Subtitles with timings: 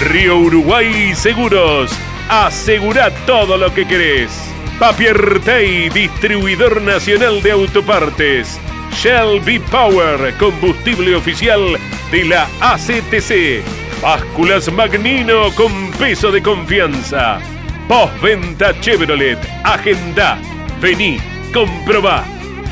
[0.00, 1.90] Río Uruguay Seguros.
[2.28, 4.30] Asegura todo lo que querés.
[4.78, 8.60] Papier Tay, distribuidor nacional de autopartes.
[8.92, 11.76] Shell B Power, combustible oficial
[12.12, 13.62] de la ACTC.
[14.00, 17.40] Básculas Magnino con peso de confianza.
[17.88, 19.38] Postventa Chevrolet.
[19.64, 20.38] Agenda.
[20.80, 21.18] Vení,
[21.52, 22.24] comprobá.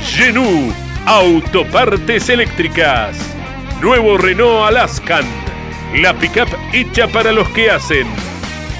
[0.05, 0.73] Genú,
[1.06, 3.19] autopartes eléctricas.
[3.81, 5.45] Nuevo Renault Alaskan.
[5.95, 8.07] La pickup hecha para los que hacen.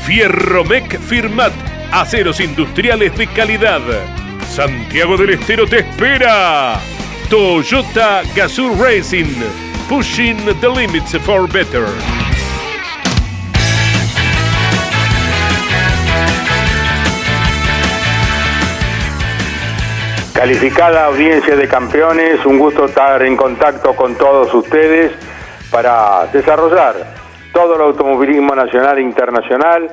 [0.05, 1.53] Fierromec Firmat.
[1.93, 3.81] Aceros industriales de calidad.
[4.49, 6.81] Santiago del Estero te espera.
[7.31, 9.33] Toyota Gazoo Racing.
[9.89, 11.87] Pushing the limits for better.
[20.35, 25.13] Calificada audiencia de campeones, un gusto estar en contacto con todos ustedes
[25.77, 26.95] para desarrollar
[27.53, 29.87] todo el automovilismo nacional e internacional,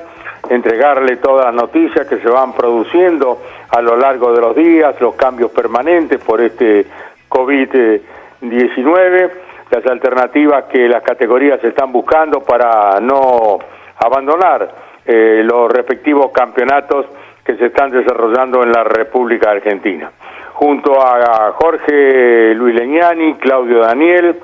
[0.48, 5.14] entregarle todas las noticias que se van produciendo a lo largo de los días, los
[5.14, 6.86] cambios permanentes por este
[7.28, 9.30] COVID-19,
[9.70, 13.58] las alternativas que las categorías están buscando para no
[13.98, 14.70] abandonar
[15.04, 17.04] eh, los respectivos campeonatos
[17.44, 20.10] que se están desarrollando en la República Argentina.
[20.54, 24.40] Junto a Jorge Luis Leñani, Claudio Daniel,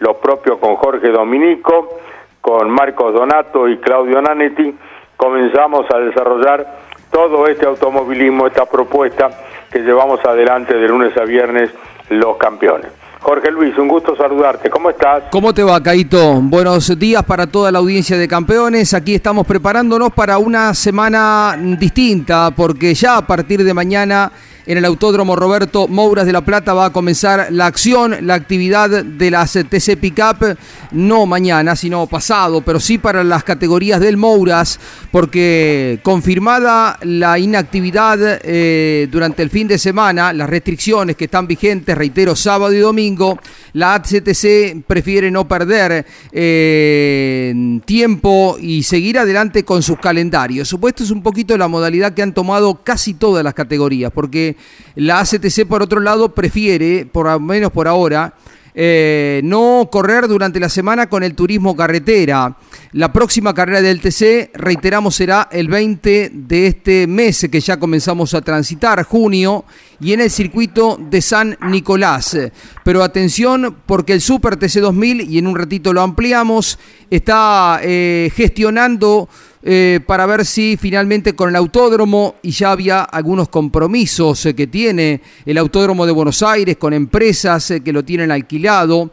[0.00, 1.98] lo propio con Jorge Dominico,
[2.40, 4.74] con Marcos Donato y Claudio Nanetti,
[5.16, 9.28] comenzamos a desarrollar todo este automovilismo, esta propuesta
[9.70, 11.70] que llevamos adelante de lunes a viernes
[12.08, 12.90] los campeones.
[13.20, 14.70] Jorge Luis, un gusto saludarte.
[14.70, 15.24] ¿Cómo estás?
[15.30, 16.40] ¿Cómo te va, Caito?
[16.40, 18.94] Buenos días para toda la audiencia de campeones.
[18.94, 24.32] Aquí estamos preparándonos para una semana distinta, porque ya a partir de mañana
[24.66, 29.04] en el Autódromo Roberto Mouras de La Plata va a comenzar la acción, la actividad
[29.04, 30.56] de las TC Pickup,
[30.92, 34.78] no mañana, sino pasado, pero sí para las categorías del Mouras,
[35.10, 41.96] porque confirmada la inactividad eh, durante el fin de semana, las restricciones que están vigentes,
[41.96, 43.38] reitero, sábado y domingo,
[43.72, 50.68] la ACTC prefiere no perder eh, tiempo y seguir adelante con sus calendarios.
[50.68, 54.49] Supuesto es un poquito la modalidad que han tomado casi todas las categorías, porque
[54.96, 58.34] la ACTC, por otro lado, prefiere, por lo menos por ahora,
[58.74, 62.56] eh, no correr durante la semana con el turismo carretera.
[62.92, 68.34] La próxima carrera del TC, reiteramos, será el 20 de este mes que ya comenzamos
[68.34, 69.64] a transitar, junio,
[70.00, 72.36] y en el circuito de San Nicolás.
[72.84, 76.78] Pero atención porque el Super TC 2000, y en un ratito lo ampliamos,
[77.10, 79.28] está eh, gestionando
[79.62, 84.66] eh, para ver si finalmente con el autódromo, y ya había algunos compromisos eh, que
[84.66, 89.10] tiene el autódromo de Buenos Aires con empresas que lo tienen alquilado,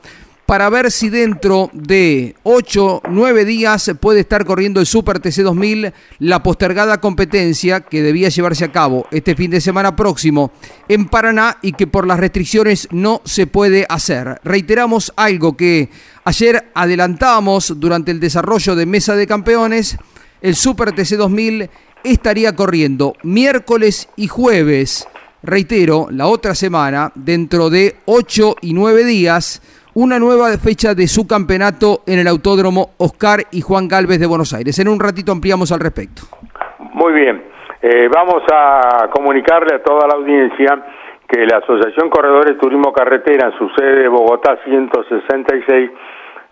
[0.48, 5.92] para ver si dentro de 8, 9 días puede estar corriendo el Super TC 2000,
[6.20, 10.54] la postergada competencia que debía llevarse a cabo este fin de semana próximo
[10.88, 14.40] en Paraná y que por las restricciones no se puede hacer.
[14.42, 15.90] Reiteramos algo que
[16.24, 19.98] ayer adelantamos durante el desarrollo de Mesa de Campeones,
[20.42, 21.70] el Super TC 2000
[22.04, 25.08] estaría corriendo miércoles y jueves,
[25.44, 29.62] reitero, la otra semana, dentro de 8 y 9 días,
[29.96, 34.54] una nueva fecha de su campeonato en el Autódromo Oscar y Juan Galvez de Buenos
[34.54, 34.78] Aires.
[34.80, 36.22] En un ratito ampliamos al respecto.
[36.94, 37.44] Muy bien,
[37.82, 40.86] eh, vamos a comunicarle a toda la audiencia
[41.28, 45.92] que la Asociación Corredores Turismo Carretera su sede de Bogotá 166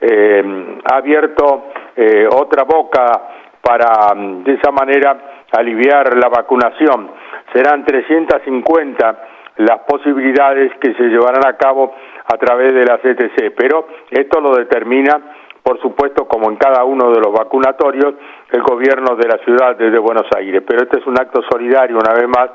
[0.02, 0.44] eh,
[0.84, 5.17] ha abierto eh, otra boca para de esa manera
[5.52, 7.09] aliviar la vacunación.
[7.52, 9.17] Serán 350
[9.58, 11.96] las posibilidades que se llevarán a cabo
[12.26, 15.20] a través de la CTC, pero esto lo determina,
[15.64, 18.14] por supuesto, como en cada uno de los vacunatorios,
[18.52, 20.61] el gobierno de la ciudad de Buenos Aires.
[20.68, 22.52] Pero este es un acto solidario, una vez más,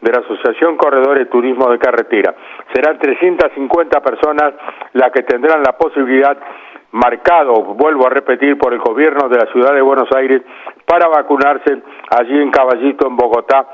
[0.00, 2.34] de la Asociación Corredores Turismo de Carretera.
[2.72, 4.54] Serán 350 personas
[4.92, 6.36] las que tendrán la posibilidad
[6.94, 10.42] marcado, vuelvo a repetir, por el gobierno de la ciudad de Buenos Aires
[10.86, 13.66] para vacunarse allí en Caballito, en Bogotá,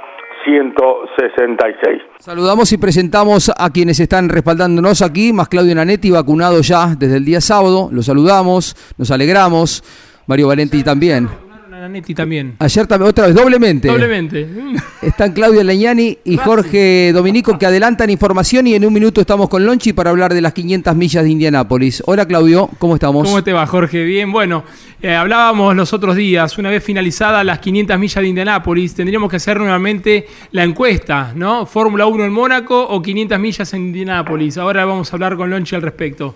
[0.44, 2.02] 166.
[2.18, 7.24] Saludamos y presentamos a quienes están respaldándonos aquí, más Claudio Nanetti, vacunado ya desde el
[7.26, 7.90] día sábado.
[7.92, 9.84] Lo saludamos, nos alegramos.
[10.26, 11.49] Mario Valenti también.
[11.80, 12.56] Nanetti también.
[12.58, 13.88] Ayer también, otra vez, doblemente.
[13.88, 14.46] Doblemente.
[15.02, 19.64] Están Claudio Leñani y Jorge Dominico que adelantan información y en un minuto estamos con
[19.64, 22.02] Lonchi para hablar de las 500 millas de Indianápolis.
[22.06, 23.26] Hola Claudio, ¿cómo estamos?
[23.26, 24.04] ¿Cómo te va Jorge?
[24.04, 24.64] Bien, bueno,
[25.00, 29.36] eh, hablábamos los otros días, una vez finalizadas las 500 millas de Indianápolis, tendríamos que
[29.36, 31.64] hacer nuevamente la encuesta, ¿no?
[31.64, 34.58] Fórmula 1 en Mónaco o 500 millas en Indianápolis.
[34.58, 36.34] Ahora vamos a hablar con Lonchi al respecto.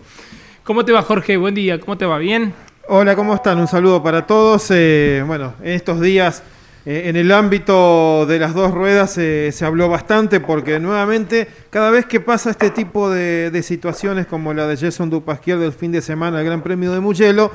[0.63, 1.37] ¿Cómo te va Jorge?
[1.37, 2.17] Buen día, ¿cómo te va?
[2.17, 2.55] ¿Bien?
[2.87, 3.59] Hola, ¿cómo están?
[3.59, 4.67] Un saludo para todos.
[4.69, 6.43] Eh, bueno, en estos días,
[6.85, 11.91] eh, en el ámbito de las dos ruedas, eh, se habló bastante porque nuevamente, cada
[11.91, 16.03] vez que pasa este tipo de, situaciones como la de Jason Dupasquier del fin de
[16.03, 17.53] semana, el Gran Premio de Mugello,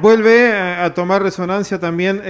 [0.00, 2.22] vuelve a, tomar resonancia también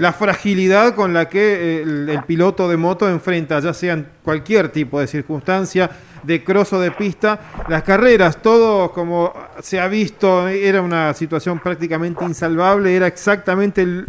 [0.00, 4.68] la fragilidad con la que el, el piloto de moto enfrenta, ya sea en cualquier
[4.70, 5.90] tipo de circunstancia
[6.22, 7.40] de cross o de pista.
[7.68, 14.06] Las carreras, todo como se ha visto, era una situación prácticamente insalvable, era exactamente el,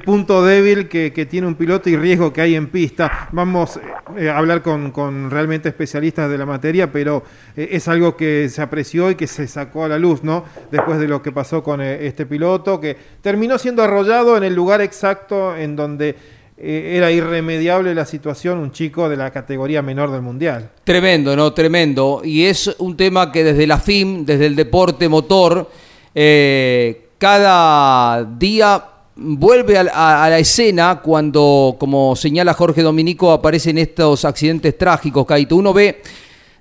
[0.00, 3.28] punto débil que, tiene un piloto y riesgo que hay en pista.
[3.32, 3.80] Vamos
[4.16, 7.22] eh, a hablar con, realmente especialistas de la materia, pero
[7.56, 10.44] eh, es algo que se apreció y que se sacó a la luz, ¿no?
[10.70, 14.54] Después de lo que pasó con eh, este piloto, que terminó siendo arrollado en el
[14.54, 16.16] lugar exacto en donde
[16.58, 20.70] eh, era irremediable la situación, un chico de la categoría menor del Mundial.
[20.84, 21.52] Tremendo, ¿no?
[21.52, 22.22] Tremendo.
[22.24, 25.70] Y es un tema que desde la FIM, desde el deporte motor,
[26.14, 28.82] eh, cada día
[29.16, 35.56] vuelve a, la escena cuando, como señala Jorge Dominico, aparecen estos accidentes trágicos, Caito.
[35.56, 36.02] Uno ve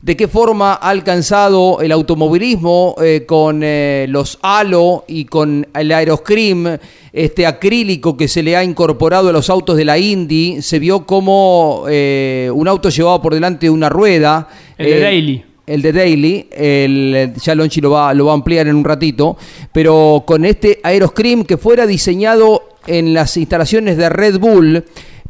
[0.01, 5.91] de qué forma ha alcanzado el automovilismo eh, con eh, los halo y con el
[5.91, 6.79] aeroscreen,
[7.11, 10.61] este acrílico que se le ha incorporado a los autos de la Indy.
[10.61, 14.47] Se vio como eh, un auto llevado por delante de una rueda.
[14.77, 15.54] El de Daily.
[15.65, 19.35] El de Daily, el, ya Lonchi lo va, lo va a ampliar en un ratito,
[19.73, 24.83] pero con este aeroscreen que fuera diseñado en las instalaciones de Red Bull,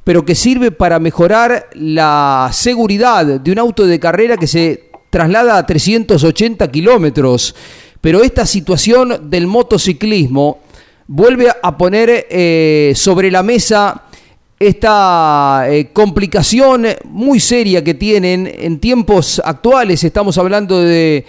[0.04, 5.58] pero que sirve para mejorar la seguridad de un auto de carrera que se traslada
[5.58, 7.56] a 380 kilómetros.
[8.02, 10.60] Pero esta situación del motociclismo
[11.08, 14.04] vuelve a poner eh, sobre la mesa
[14.57, 20.04] esta eh, complicación muy seria que tienen en tiempos actuales.
[20.04, 21.25] Estamos hablando de,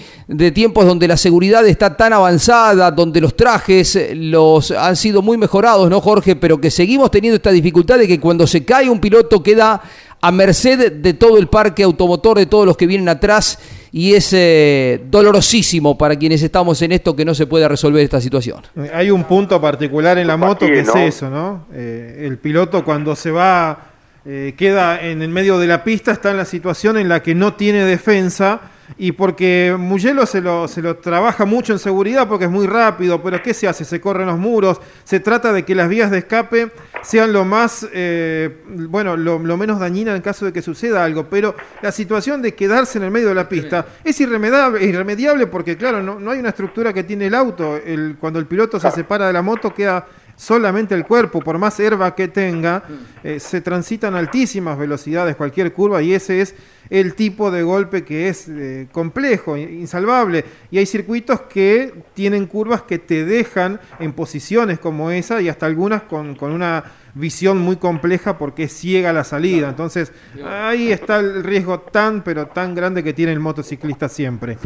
[0.54, 5.90] tiempos donde la seguridad está tan avanzada, donde los trajes los han sido muy mejorados,
[5.90, 6.36] ¿no, Jorge?
[6.36, 9.82] Pero que seguimos teniendo esta dificultad de que cuando se cae un piloto queda
[10.26, 13.60] a merced de todo el parque automotor, de todos los que vienen atrás
[13.92, 18.20] y es eh, dolorosísimo para quienes estamos en esto que no se pueda resolver esta
[18.20, 18.62] situación.
[18.92, 21.66] Hay un punto particular en la moto que es eso, ¿no?
[21.72, 23.92] Eh, el piloto cuando se va,
[24.24, 27.36] eh, queda en el medio de la pista, está en la situación en la que
[27.36, 28.62] no tiene defensa
[28.98, 33.22] y porque Mugello se lo, se lo trabaja mucho en seguridad porque es muy rápido,
[33.22, 33.84] pero ¿qué se hace?
[33.84, 36.70] Se corren los muros, se trata de que las vías de escape
[37.02, 41.54] sean lo más, eh, bueno, lo, menos dañina en caso de que suceda algo, pero
[41.82, 46.02] la situación de quedarse en el medio de la pista es irremediable, irremediable porque, claro,
[46.02, 49.26] no, no hay una estructura que tiene el auto, el, cuando el piloto se separa
[49.26, 50.06] de la moto queda
[50.36, 52.82] solamente el cuerpo, por más herba que tenga,
[53.24, 56.54] eh, se transitan altísimas velocidades cualquier curva y ese es
[56.90, 60.44] el tipo de golpe que es eh, complejo, insalvable.
[60.70, 65.66] Y hay circuitos que tienen curvas que te dejan en posiciones como esa y hasta
[65.66, 69.68] algunas con, una visión muy compleja porque es ciega la salida.
[69.68, 70.12] Entonces
[70.44, 74.58] ahí está el riesgo tan, pero tan grande que tiene el motociclista siempre.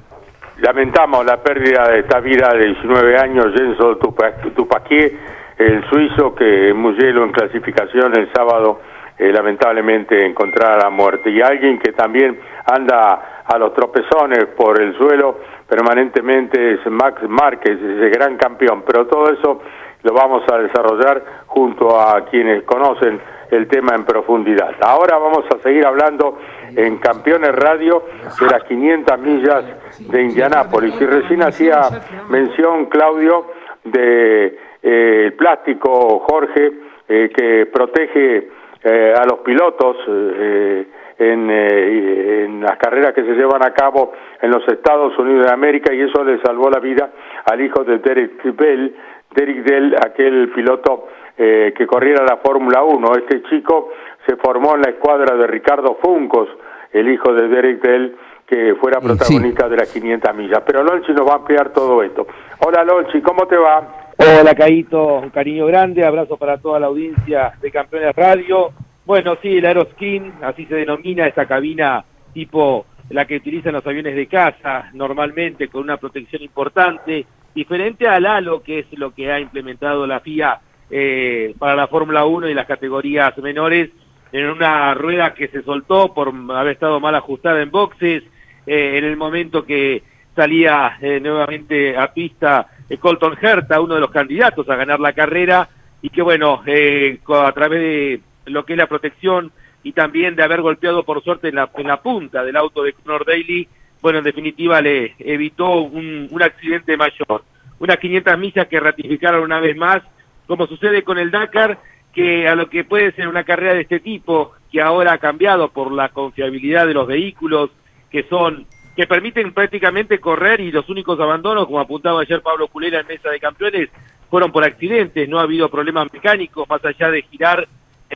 [0.58, 5.12] Lamentamos la pérdida de esta vida de 19 años, Jenso Tupasquier,
[5.60, 8.80] el suizo que Mugello en clasificación el sábado
[9.18, 11.28] eh, lamentablemente encontrar a la muerte.
[11.28, 15.38] Y alguien que también anda a los tropezones por el suelo
[15.68, 18.82] permanentemente es Max Márquez, ese gran campeón.
[18.86, 19.60] Pero todo eso
[20.02, 24.74] lo vamos a desarrollar junto a quienes conocen el tema en profundidad.
[24.80, 26.38] Ahora vamos a seguir hablando
[26.74, 28.02] en Campeones Radio
[28.40, 29.64] de las 500 millas
[29.98, 30.94] de Indianápolis.
[30.98, 31.82] Y recién hacía
[32.30, 33.44] mención, Claudio,
[33.84, 36.72] de eh, el plástico, Jorge,
[37.08, 38.48] eh, que protege
[38.82, 40.86] eh, a los pilotos eh,
[41.18, 45.52] en, eh, en, las carreras que se llevan a cabo en los Estados Unidos de
[45.52, 47.10] América y eso le salvó la vida
[47.44, 48.96] al hijo de Derek Bell,
[49.34, 53.12] Derek Dell, aquel piloto que corriera la Fórmula 1.
[53.16, 53.92] Este chico
[54.26, 56.48] se formó en la escuadra de Ricardo Funcos,
[56.92, 60.62] el hijo de Derek Dell, que fuera protagonista de las 500 millas.
[60.66, 62.26] Pero Lonchi nos va a ampliar todo esto.
[62.58, 63.99] Hola Lonchi, ¿cómo te va?
[64.22, 68.70] Hola, Caíto, un cariño grande, abrazo para toda la audiencia de Campeones Radio.
[69.06, 74.14] Bueno, sí, el Aeroskin, así se denomina esta cabina tipo la que utilizan los aviones
[74.14, 77.24] de casa, normalmente con una protección importante,
[77.54, 80.60] diferente al halo, que es lo que ha implementado la FIA
[80.90, 83.88] eh, para la Fórmula 1 y las categorías menores,
[84.32, 88.22] en una rueda que se soltó por haber estado mal ajustada en boxes,
[88.66, 90.02] eh, en el momento que
[90.34, 92.66] salía eh, nuevamente a pista
[92.98, 95.68] Colton Herta, uno de los candidatos a ganar la carrera,
[96.02, 100.60] y que bueno, a través de lo que es la protección y también de haber
[100.60, 103.68] golpeado por suerte en la, en la punta del auto de Conor Daly,
[104.02, 107.44] bueno, en definitiva le evitó un, un accidente mayor.
[107.78, 110.02] Unas 500 millas que ratificaron una vez más,
[110.46, 111.78] como sucede con el Dakar,
[112.12, 115.70] que a lo que puede ser una carrera de este tipo, que ahora ha cambiado
[115.70, 117.70] por la confiabilidad de los vehículos,
[118.10, 118.66] que son
[118.96, 123.30] que permiten prácticamente correr y los únicos abandonos, como apuntaba ayer Pablo Culera en Mesa
[123.30, 123.88] de Campeones,
[124.28, 127.68] fueron por accidentes, no ha habido problemas mecánicos, más allá de girar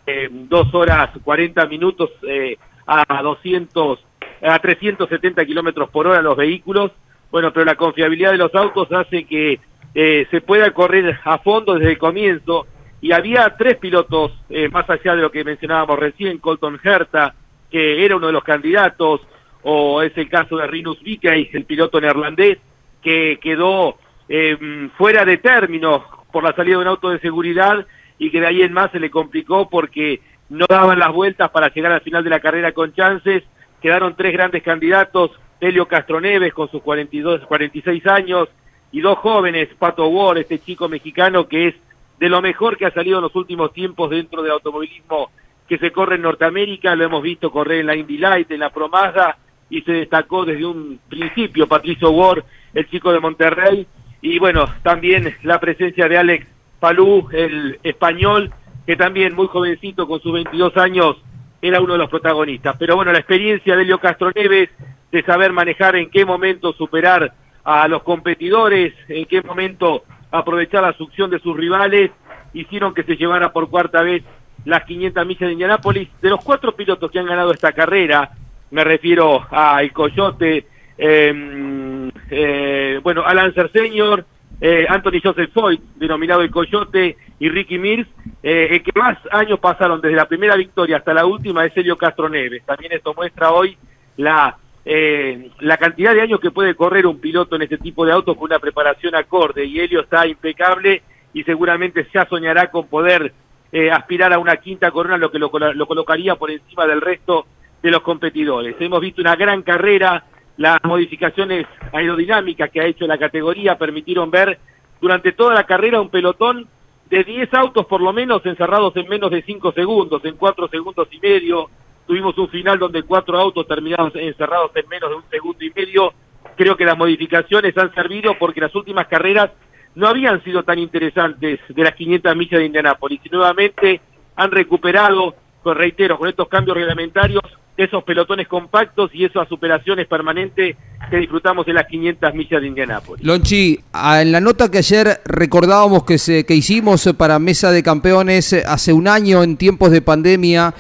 [0.07, 3.99] eh, dos horas 40 minutos eh, a 200,
[4.43, 6.93] a 370 kilómetros por hora los vehículos.
[7.31, 9.59] Bueno, pero la confiabilidad de los autos hace que
[9.95, 12.67] eh, se pueda correr a fondo desde el comienzo.
[13.01, 17.35] Y había tres pilotos, eh, más allá de lo que mencionábamos recién, Colton Herta,
[17.71, 19.21] que era uno de los candidatos,
[19.65, 22.59] o es el caso de Rinus Vickey, el piloto neerlandés,
[23.03, 23.97] que quedó
[24.29, 27.87] eh, fuera de término por la salida de un auto de seguridad
[28.19, 31.73] y que de ahí en más se le complicó porque no daban las vueltas para
[31.73, 33.43] llegar al final de la carrera con chances.
[33.81, 35.31] Quedaron tres grandes candidatos,
[35.61, 38.49] Helio Castroneves con sus 42, 46 años
[38.93, 41.75] y dos jóvenes, Pato Ward, este chico mexicano que es
[42.19, 45.31] de lo mejor que ha salido en los últimos tiempos dentro del automovilismo
[45.67, 48.71] que se corre en Norteamérica, lo hemos visto correr en la Indy Light, en la
[48.71, 49.39] Promada
[49.75, 53.87] y se destacó desde un principio Patricio Ward, el chico de Monterrey,
[54.23, 56.47] y bueno, también la presencia de Alex
[56.79, 58.53] Palú, el español,
[58.87, 61.17] que también muy jovencito, con sus 22 años,
[61.61, 62.77] era uno de los protagonistas.
[62.79, 64.71] Pero bueno, la experiencia de Elio Castro Neves,
[65.11, 70.93] de saber manejar en qué momento superar a los competidores, en qué momento aprovechar la
[70.93, 72.11] succión de sus rivales,
[72.53, 74.23] hicieron que se llevara por cuarta vez
[74.65, 76.09] las 500 millas de Indianápolis.
[76.23, 78.31] De los cuatro pilotos que han ganado esta carrera,
[78.75, 80.67] me refiero a El Coyote,
[80.99, 84.27] em, eh, bueno, Alan Señor,
[84.61, 88.09] eh, Anthony Joseph Foyt, denominado el Coyote, y Ricky Mears,
[88.43, 91.97] eh, el que más años pasaron desde la primera victoria hasta la última es Helio
[91.97, 92.65] Castro Neves.
[92.67, 93.79] También esto muestra hoy
[94.17, 98.11] la, eh, la cantidad de años que puede correr un piloto en este tipo de
[98.11, 101.03] autos con una preparación acorde, y Helio está impecable
[101.33, 103.33] y seguramente ya soñará con poder
[103.71, 107.47] eh, aspirar a una quinta corona, lo que lo, lo colocaría por encima del resto
[107.85, 108.77] de los competidores.
[108.81, 110.25] Hemos visto una gran carrera
[110.57, 114.59] las modificaciones aerodinámicas que ha hecho la categoría permitieron ver
[115.03, 116.67] durante toda la carrera un pelotón
[117.11, 121.09] de 10 autos por lo menos encerrados en menos de 5 segundos, en 4 segundos
[121.11, 121.69] y medio.
[122.07, 126.15] Tuvimos un final donde cuatro autos terminaron encerrados en menos de un segundo y medio.
[126.57, 129.51] Creo que las modificaciones han servido porque las últimas carreras
[129.95, 134.01] no habían sido tan interesantes de las 500 millas de Indianápolis y nuevamente
[134.37, 137.43] han recuperado, con reitero, con estos cambios reglamentarios,
[137.77, 140.77] esos pelotones compactos y esas superaciones permanentes
[141.11, 143.25] que disfrutamos en las 500 millas de Indianápolis.
[143.25, 148.53] Lonchi, en la nota que ayer recordábamos que, se, que hicimos para Mesa de Campeones
[148.53, 150.75] hace un año en tiempos de pandemia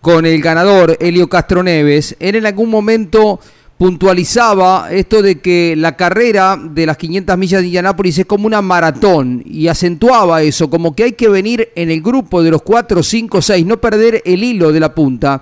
[0.00, 3.38] con el ganador Helio Castro Neves, en algún momento
[3.80, 8.60] puntualizaba esto de que la carrera de las 500 millas de Indianápolis es como una
[8.60, 13.02] maratón y acentuaba eso, como que hay que venir en el grupo de los 4,
[13.02, 15.40] 5, 6, no perder el hilo de la punta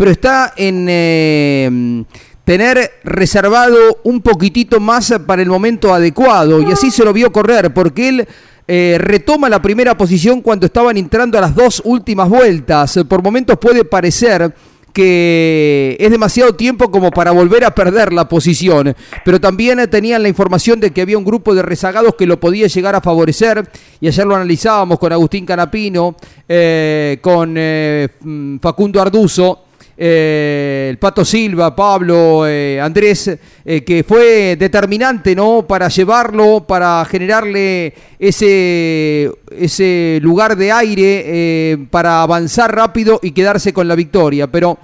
[0.00, 2.04] pero está en eh,
[2.42, 7.74] tener reservado un poquitito más para el momento adecuado y así se lo vio correr
[7.74, 8.28] porque él
[8.66, 12.98] eh, retoma la primera posición cuando estaban entrando a las dos últimas vueltas.
[13.06, 14.54] Por momentos puede parecer
[14.94, 20.30] que es demasiado tiempo como para volver a perder la posición, pero también tenían la
[20.30, 23.68] información de que había un grupo de rezagados que lo podía llegar a favorecer
[24.00, 26.16] y ayer lo analizábamos con Agustín Canapino,
[26.48, 27.54] eh, con
[28.62, 29.64] Facundo Arduzo
[30.02, 35.66] eh, el Pato Silva, Pablo, eh, Andrés, eh, que fue determinante ¿no?
[35.68, 43.86] para llevarlo, para generarle ese, ese lugar de aire para avanzar rápido y quedarse con
[43.88, 44.46] la victoria.
[44.46, 44.78] Pero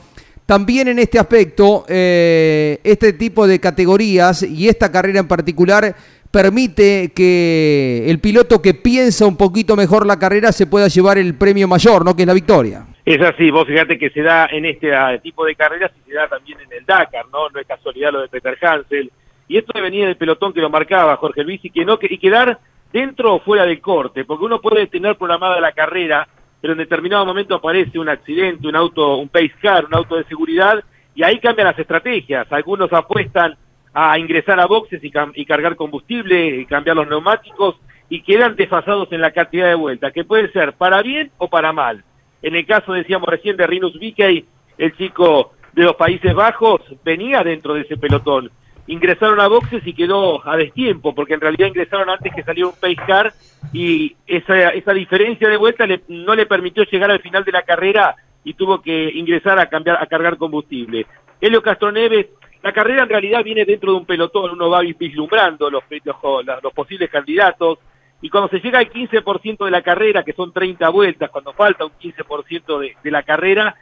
[0.44, 5.96] también en este aspecto, este tipo de categorías y esta carrera en particular
[6.30, 11.35] permite que el piloto que piensa un poquito mejor la carrera se pueda llevar el
[11.37, 12.14] premio mayor, ¿no?
[12.14, 12.87] Que es la victoria.
[13.06, 16.16] Es así, vos fíjate que se da en este ah, tipo de carreras y se
[16.16, 17.48] da también en el Dakar, ¿no?
[17.50, 19.12] No es casualidad lo de Peter Hansel.
[19.46, 22.18] Y esto de venir del pelotón que lo marcaba Jorge Luis y que no y
[22.18, 22.58] quedar
[22.92, 26.26] dentro o fuera del corte, porque uno puede tener programada la carrera,
[26.60, 30.25] pero en determinado momento aparece un accidente, un auto, un pace car, un auto de
[30.25, 30.82] seguridad,
[31.14, 32.50] y ahí cambian las estrategias.
[32.50, 33.56] Algunos apuestan
[33.94, 37.76] a ingresar a boxes y, y cargar combustible y cambiar los neumáticos
[38.08, 41.72] y quedan desfasados en la cantidad de vueltas, que puede ser para bien o para
[41.72, 42.02] mal.
[42.46, 44.44] En el caso, decíamos recién, de Rinus Vickey,
[44.78, 48.52] el chico de los Países Bajos, venía dentro de ese pelotón.
[48.86, 52.76] Ingresaron a boxes y quedó a destiempo, porque en realidad ingresaron antes que salió un
[52.80, 53.32] pace car
[53.72, 58.14] y esa, esa diferencia de vuelta no le permitió llegar al final de la carrera
[58.44, 61.04] y tuvo que ingresar a cambiar a cargar combustible.
[61.40, 62.26] Helio Castroneves,
[62.62, 66.16] la carrera en realidad viene dentro de un pelotón, uno va vislumbrando los, los,
[66.62, 67.80] los posibles candidatos,
[68.20, 71.85] y cuando se llega al 15% de la carrera, que son 30 vueltas, cuando falta
[71.85, 73.76] un 15% de, de la carrera,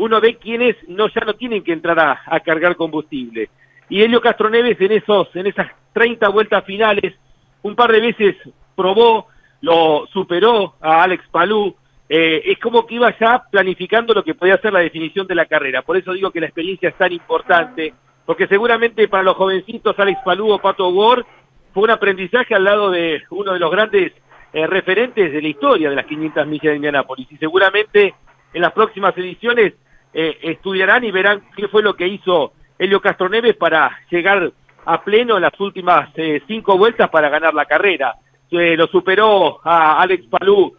[0.00, 3.50] uno ve quiénes no, ya no tienen que entrar a, cargar combustible.
[3.90, 7.14] Y Helio Castroneves en, esos, en esas 30 vueltas finales,
[7.62, 8.36] un par de veces
[8.74, 9.26] probó,
[9.60, 11.76] lo superó a Alex Palou,
[12.08, 15.44] eh, es como que iba ya planificando lo que podía ser la definición de la
[15.44, 15.82] carrera.
[15.82, 17.92] Por eso digo que la experiencia es tan importante,
[18.24, 21.26] porque seguramente para los jovencitos Alex Palou o Pato Ward
[21.72, 24.12] fue un aprendizaje al lado de uno de los grandes
[24.52, 27.30] eh, referentes de la historia de las 500 millas de Indianápolis.
[27.30, 28.14] Y seguramente
[28.52, 29.74] en las próximas ediciones
[30.12, 34.50] eh, estudiarán y verán qué fue lo que hizo Helio Castroneves para llegar
[34.84, 38.16] a pleno en las últimas eh, cinco vueltas para ganar la carrera.
[38.50, 40.74] lo superó a Alex Palú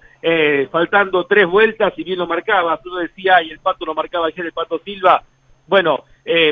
[0.69, 4.45] faltando tres vueltas y bien lo marcaba, tú decía y el Pato lo marcaba ayer
[4.45, 5.24] el Pato Silva,
[5.65, 6.03] bueno,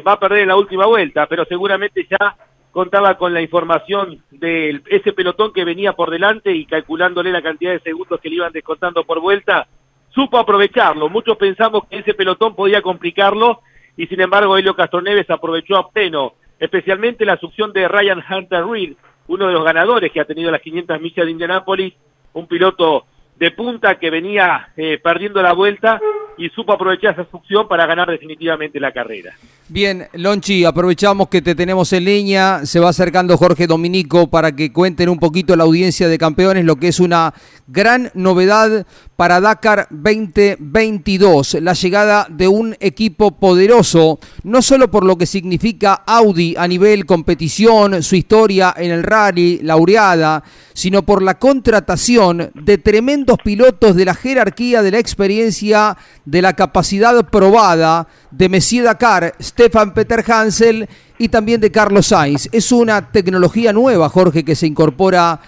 [0.07, 2.35] va a perder la última vuelta, pero seguramente ya
[2.79, 7.73] contaba con la información de ese pelotón que venía por delante y calculándole la cantidad
[7.73, 9.67] de segundos que le iban descontando por vuelta,
[10.07, 11.09] supo aprovecharlo.
[11.09, 13.59] Muchos pensamos que ese pelotón podía complicarlo
[13.97, 18.93] y sin embargo Helio Castroneves aprovechó a pleno, especialmente la succión de Ryan Hunter Reed,
[19.27, 21.93] uno de los ganadores que ha tenido las 500 millas de Indianápolis,
[22.31, 25.99] un piloto de punta que venía eh, perdiendo la vuelta
[26.39, 29.33] y supo aprovechar esa succión para ganar definitivamente la carrera.
[29.67, 34.71] Bien, Lonchi, aprovechamos que te tenemos en línea, se va acercando Jorge Dominico para que
[34.71, 37.33] cuenten un poquito la audiencia de campeones, lo que es una
[37.67, 38.87] gran novedad
[39.19, 46.03] para Dakar 2022, la llegada de un equipo poderoso, no solo por lo que significa
[46.07, 50.41] Audi a nivel competición, su historia en el rally, laureada,
[50.73, 56.53] sino por la contratación de tremendos pilotos de la jerarquía, de la experiencia, de la
[56.53, 62.47] capacidad probada de Messier Dakar, Stefan Peter Hansel y también de Carlos Sainz.
[62.53, 65.41] Es una tecnología nueva, Jorge, que se incorpora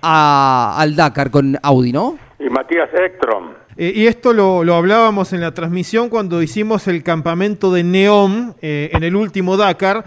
[0.00, 2.25] al Dakar con Audi, ¿no?
[2.38, 3.52] Y Matías Ekstrom.
[3.76, 8.90] Eh, y esto lo, hablábamos en la transmisión cuando hicimos el campamento de Neom eh,
[8.92, 10.04] en el último Dakar,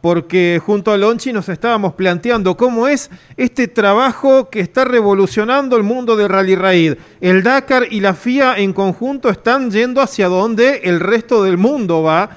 [0.00, 5.82] porque junto a Lonchi nos estábamos planteando cómo es este trabajo que está revolucionando el
[5.84, 6.94] mundo del Rally Raid.
[7.20, 12.02] El Dakar y la FIA en conjunto están yendo hacia donde el resto del mundo
[12.02, 12.30] va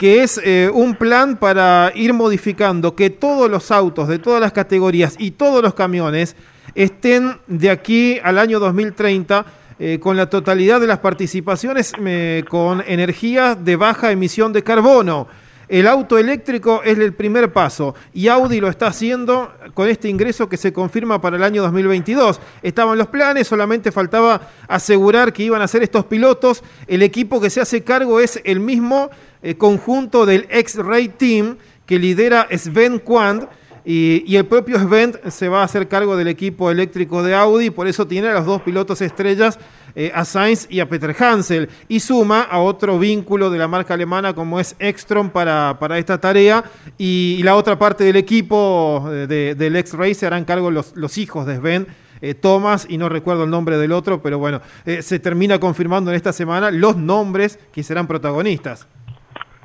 [0.00, 4.52] que es eh, un plan para ir modificando que todos los autos de todas las
[4.52, 6.36] categorías y todos los camiones
[6.74, 9.46] estén de aquí al año 2030
[9.78, 15.26] eh, con la totalidad de las participaciones eh, con energía de baja emisión de carbono.
[15.70, 20.48] El auto eléctrico es el primer paso y Audi lo está haciendo con este ingreso
[20.48, 22.40] que se confirma para el año 2022.
[22.60, 26.64] Estaban los planes, solamente faltaba asegurar que iban a ser estos pilotos.
[26.88, 29.10] El equipo que se hace cargo es el mismo
[29.42, 31.56] eh, conjunto del X-Ray Team
[31.86, 33.44] que lidera Sven Quant
[33.84, 37.86] y, el propio Sven se va a hacer cargo del equipo eléctrico de Audi, por
[37.86, 39.58] eso tiene a los dos pilotos estrellas,
[39.94, 43.94] eh, a Sainz y a Peter Hansel, y suma a otro vínculo de la marca
[43.94, 46.64] alemana como es Ekstrom para, para esta tarea,
[46.98, 51.46] y, la otra parte del equipo eh, del X-Ray se harán cargo los, los hijos
[51.46, 51.86] de Sven.
[52.22, 56.16] Eh, Thomas y no recuerdo el nombre del otro, pero bueno, se termina confirmando en
[56.16, 58.86] esta semana los nombres que serán protagonistas.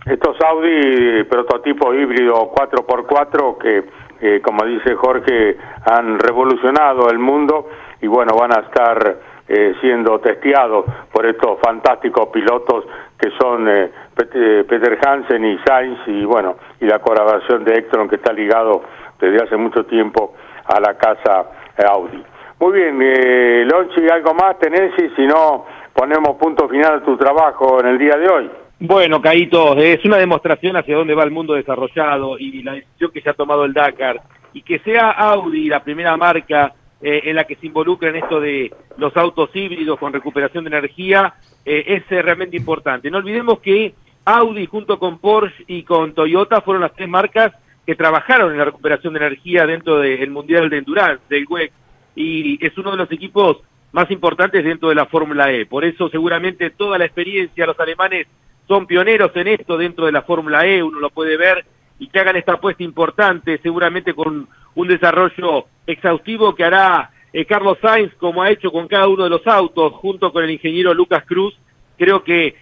[0.05, 3.85] Estos Audi prototipo híbrido 4x4 que
[4.25, 7.69] que como dice Jorge, han revolucionado el mundo
[8.01, 12.85] y bueno, van a estar eh, siendo testeados por estos fantásticos pilotos
[13.19, 18.15] que son eh, Peter Hansen y Sainz y bueno, y la colaboración de Extron que
[18.15, 18.81] está ligado
[19.19, 20.33] desde hace mucho tiempo
[20.65, 21.45] a la casa
[21.87, 22.23] Audi.
[22.59, 24.91] Muy bien, eh, Lonchi, ¿algo más tenés?
[25.15, 28.64] Si no, ponemos punto final a tu trabajo en el día de hoy.
[28.79, 33.21] Bueno, Caíto, es una demostración hacia dónde va el mundo desarrollado y la decisión que
[33.21, 37.45] se ha tomado el Dakar y que sea Audi la primera marca eh, en la
[37.45, 42.03] que se involucra en esto de los autos híbridos con recuperación de energía eh, es
[42.11, 43.09] eh, realmente importante.
[43.09, 43.93] No olvidemos que
[44.25, 47.53] Audi junto con Porsche y con Toyota fueron las tres marcas
[47.85, 51.71] que trabajaron en la recuperación de energía dentro del Mundial de Endurance, del WEC,
[52.15, 53.57] y es uno de los equipos
[53.93, 55.65] más importantes dentro de la Fórmula E.
[55.65, 58.27] Por eso seguramente toda la experiencia, los alemanes
[58.67, 61.65] son pioneros en esto dentro de la Fórmula E, uno lo puede ver
[61.99, 67.77] y que hagan esta apuesta importante, seguramente con un desarrollo exhaustivo que hará eh, Carlos
[67.81, 71.23] Sainz, como ha hecho con cada uno de los autos, junto con el ingeniero Lucas
[71.25, 71.53] Cruz.
[71.97, 72.55] Creo que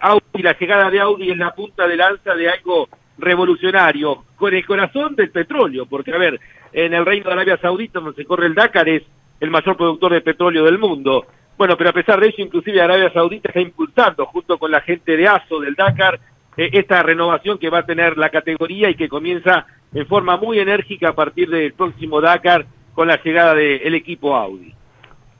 [0.00, 2.88] Audi, la llegada de Audi es la punta de lanza de algo
[3.18, 6.40] revolucionario, con el corazón del petróleo, porque a ver,
[6.72, 9.02] en el Reino de Arabia Saudita, donde se corre el Dakar, es
[9.40, 11.26] el mayor productor de petróleo del mundo.
[11.56, 15.16] Bueno, pero a pesar de eso, inclusive Arabia Saudita está impulsando, junto con la gente
[15.16, 16.18] de ASO del Dakar,
[16.56, 20.58] eh, esta renovación que va a tener la categoría y que comienza en forma muy
[20.58, 24.74] enérgica a partir del próximo Dakar con la llegada del equipo Audi.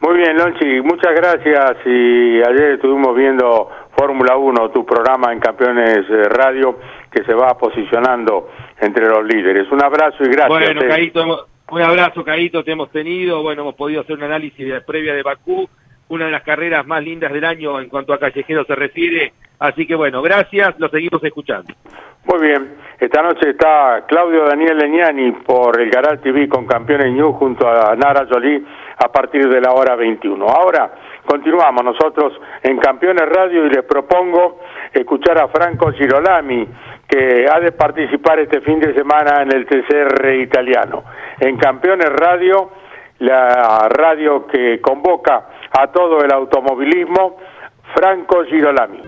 [0.00, 1.76] Muy bien, Lonchi, muchas gracias.
[1.86, 6.76] Y ayer estuvimos viendo Fórmula 1, tu programa en Campeones eh, Radio,
[7.08, 9.70] que se va posicionando entre los líderes.
[9.70, 10.48] Un abrazo y gracias.
[10.48, 10.88] Bueno, eh.
[10.88, 13.42] Caíto, un abrazo, Caíto, te hemos tenido.
[13.42, 15.68] Bueno, hemos podido hacer un análisis de, previa de Bakú,
[16.12, 19.32] una de las carreras más lindas del año en cuanto a callejero se refiere.
[19.58, 21.72] Así que bueno, gracias, lo seguimos escuchando.
[22.24, 27.36] Muy bien, esta noche está Claudio Daniel Leñani por el Garal TV con Campeones News
[27.36, 28.62] junto a Nara Jolie
[28.98, 30.44] a partir de la hora 21.
[30.46, 30.92] Ahora
[31.24, 34.60] continuamos nosotros en Campeones Radio y les propongo
[34.92, 36.68] escuchar a Franco Girolami
[37.08, 41.04] que ha de participar este fin de semana en el TCR italiano.
[41.40, 42.70] En Campeones Radio,
[43.20, 47.36] la radio que convoca a todo el automovilismo,
[47.94, 49.00] Franco Girolami.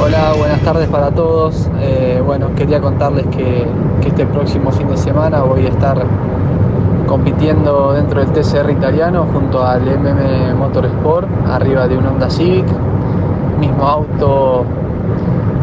[0.00, 1.68] Hola, buenas tardes para todos.
[1.80, 3.66] Eh, bueno, quería contarles que,
[4.06, 5.98] este próximo fin de semana voy a estar
[7.08, 12.66] compitiendo dentro del TCR italiano junto al MM Motorsport, arriba de un Honda Civic,
[13.58, 14.64] mismo auto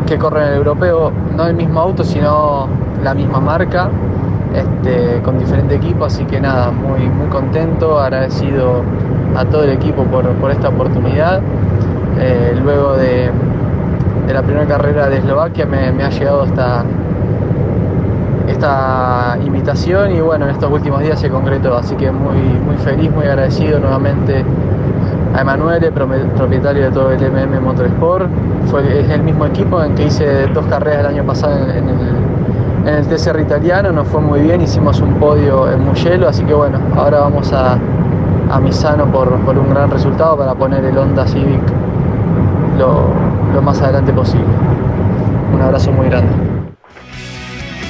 [0.06, 2.68] que corre en el europeo, no el mismo auto, sino
[3.04, 3.90] la misma marca,
[4.54, 8.84] este, con diferente equipo, así que nada, muy, muy contento, agradecido
[9.36, 11.42] a todo el equipo por, esta oportunidad.
[12.20, 13.32] Eh, luego de,
[14.28, 16.84] de la primera carrera de Eslovaquia me, ha llegado esta,
[18.48, 23.12] esta invitación y bueno, en estos últimos días se concretó, así que muy, muy feliz,
[23.12, 24.46] muy agradecido nuevamente
[25.34, 28.30] a Emanuele, propietario de todo el MM Motorsport.
[28.90, 33.06] Es el mismo equipo en que hice dos carreras el año pasado en, el, en
[33.06, 37.20] TCR italiano, nos fue muy bien, hicimos un podio en Mugello, así que bueno, ahora
[37.20, 37.78] vamos a,
[38.50, 41.62] a Misano por, por un gran resultado para poner el Honda Civic
[42.78, 43.08] lo,
[43.54, 44.46] lo más adelante posible.
[45.54, 46.32] Un abrazo muy grande.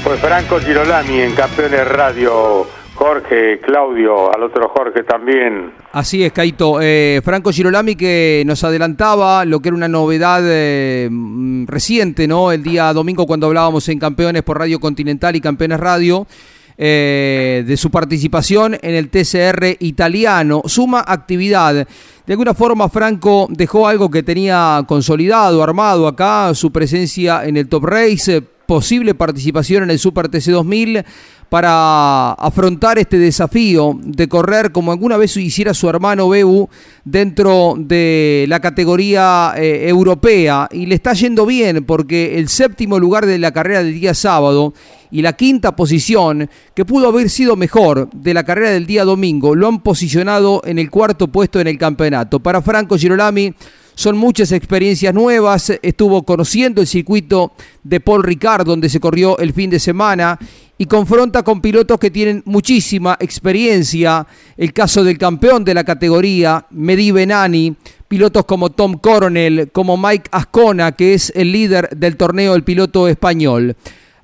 [0.04, 2.83] Pues Franco Girolami en Campeones Radio.
[2.96, 5.72] Jorge, Claudio, al otro Jorge también.
[5.92, 6.80] Así es, Caito.
[6.82, 12.52] Eh, Franco Girolami que nos adelantaba lo que era una novedad eh, mm, reciente, ¿no?
[12.52, 16.28] El día domingo cuando hablábamos en Campeones por Radio Continental y Campeones Radio.
[16.76, 20.64] Eh, de su participación en el TCR italiano.
[20.66, 21.88] Suma actividad.
[22.26, 27.70] De alguna forma, Franco dejó algo que tenía consolidado, armado acá, su presencia en el
[27.70, 28.42] Top Race,
[28.74, 31.04] posible participación en el Super TC 2000
[31.48, 36.68] para afrontar este desafío de correr como alguna vez hiciera su hermano Bebu
[37.06, 43.28] dentro de la categoría eh, europea y le está yendo bien porque el séptimo lugar
[43.28, 44.74] de la carrera del día sábado
[45.12, 49.54] y la quinta posición, que pudo haber sido mejor de la carrera del día domingo,
[49.54, 52.40] lo han posicionado en el cuarto puesto en el campeonato.
[52.40, 53.54] Para Franco Girolami
[53.96, 57.54] son muchas experiencias nuevas, estuvo conociendo el circuito
[57.84, 60.40] de Paul Ricard donde se corrió el fin de semana
[60.78, 64.26] y confronta con pilotos que tienen muchísima experiencia,
[64.58, 67.76] el caso del campeón de la categoría, Medi Benani,
[68.08, 73.08] pilotos como Tom Coronel, como Mike Ascona, que es el líder del torneo, el piloto
[73.08, 73.76] español.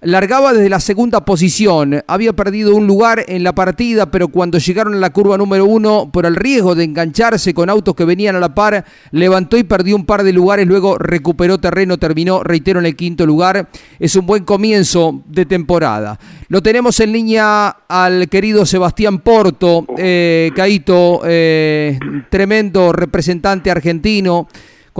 [0.01, 4.93] Largaba desde la segunda posición, había perdido un lugar en la partida, pero cuando llegaron
[4.93, 8.39] a la curva número uno, por el riesgo de engancharse con autos que venían a
[8.39, 12.85] la par, levantó y perdió un par de lugares, luego recuperó terreno, terminó, reitero, en
[12.85, 13.67] el quinto lugar.
[13.99, 16.17] Es un buen comienzo de temporada.
[16.47, 24.47] Lo tenemos en línea al querido Sebastián Porto, eh, Caito, eh, tremendo representante argentino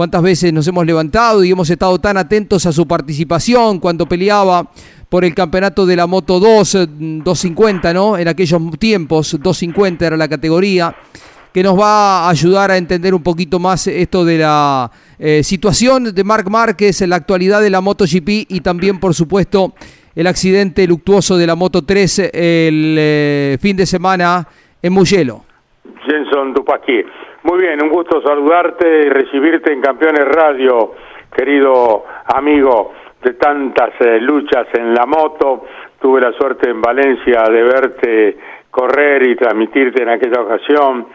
[0.00, 4.66] cuántas veces nos hemos levantado y hemos estado tan atentos a su participación cuando peleaba
[5.10, 6.88] por el campeonato de la Moto 2,
[7.22, 8.16] 250, ¿no?
[8.16, 10.96] En aquellos tiempos, 250 era la categoría,
[11.52, 16.14] que nos va a ayudar a entender un poquito más esto de la eh, situación
[16.14, 19.74] de Marc Márquez, la actualidad de la MotoGP y también, por supuesto,
[20.14, 24.48] el accidente luctuoso de la Moto 3 el eh, fin de semana
[24.80, 25.42] en Mugello.
[26.06, 27.04] Jenson Dupaqui.
[27.42, 30.92] Muy bien, un gusto saludarte y recibirte en Campeones Radio,
[31.34, 35.64] querido amigo de tantas eh, luchas en la moto.
[35.98, 38.36] Tuve la suerte en Valencia de verte
[38.70, 41.06] correr y transmitirte en aquella ocasión.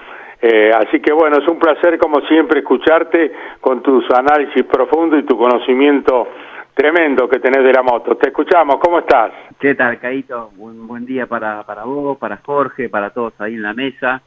[0.42, 5.24] Eh, así que bueno, es un placer como siempre escucharte con tus análisis profundos y
[5.28, 6.28] tu conocimiento
[6.74, 8.18] tremendo que tenés de la moto.
[8.18, 9.32] Te escuchamos, ¿cómo estás?
[9.60, 10.50] ¿Qué tal, Caito?
[10.58, 14.24] Un buen día para, para vos, para Jorge, para todos ahí en la mesa.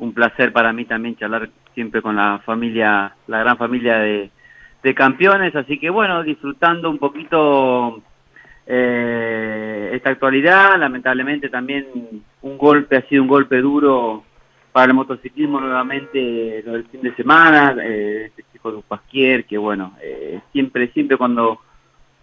[0.00, 4.30] Un placer para mí también charlar siempre con la familia, la gran familia de,
[4.82, 8.02] de campeones, así que bueno, disfrutando un poquito
[8.66, 11.86] eh, esta actualidad, lamentablemente también
[12.42, 14.24] un golpe, ha sido un golpe duro
[14.72, 19.58] para el motociclismo nuevamente lo del fin de semana, eh, este chico de Pasquier, que
[19.58, 21.60] bueno, eh, siempre, siempre cuando,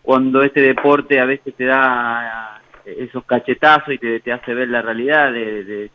[0.01, 4.81] cuando este deporte a veces te da esos cachetazos y te, te hace ver la
[4.81, 5.91] realidad de,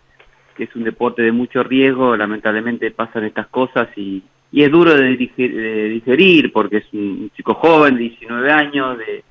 [0.55, 4.95] que es un deporte de mucho riesgo, lamentablemente pasan estas cosas y, y es duro
[4.95, 9.25] de, digerir porque es un, chico joven de 19 años, de,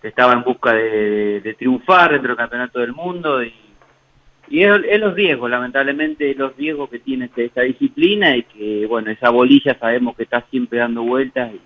[0.00, 3.52] que estaba en busca de, triunfar dentro del campeonato del mundo y,
[4.48, 9.10] y es, los riesgos, lamentablemente los riesgos que tiene este, esta disciplina y que, bueno,
[9.10, 11.60] esa bolilla sabemos que está siempre dando vueltas y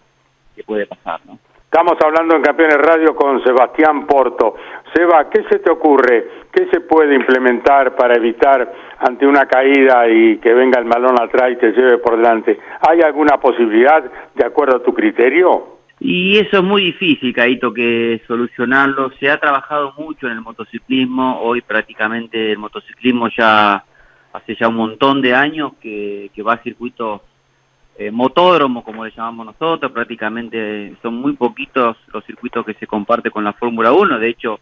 [0.54, 1.38] que puede pasar, ¿no?
[1.74, 4.54] Estamos hablando en Campeones Radio con Sebastián Porto.
[4.94, 6.28] Seba, ¿qué se te ocurre?
[6.52, 11.50] ¿Qué se puede implementar para evitar ante una caída y que venga el malón atrás
[11.50, 12.60] y te lleve por delante?
[12.80, 14.04] ¿Hay alguna posibilidad
[14.36, 15.78] de acuerdo a tu criterio?
[15.98, 19.10] Y eso es muy difícil, Caito, que solucionarlo.
[19.18, 21.40] Se ha trabajado mucho en el motociclismo.
[21.40, 23.84] Hoy prácticamente el motociclismo ya
[24.32, 27.20] hace ya un montón de años que, que va a circuitos
[27.96, 33.30] eh, motódromo, como le llamamos nosotros, prácticamente son muy poquitos los circuitos que se comparte
[33.30, 34.58] con la Fórmula 1, de hecho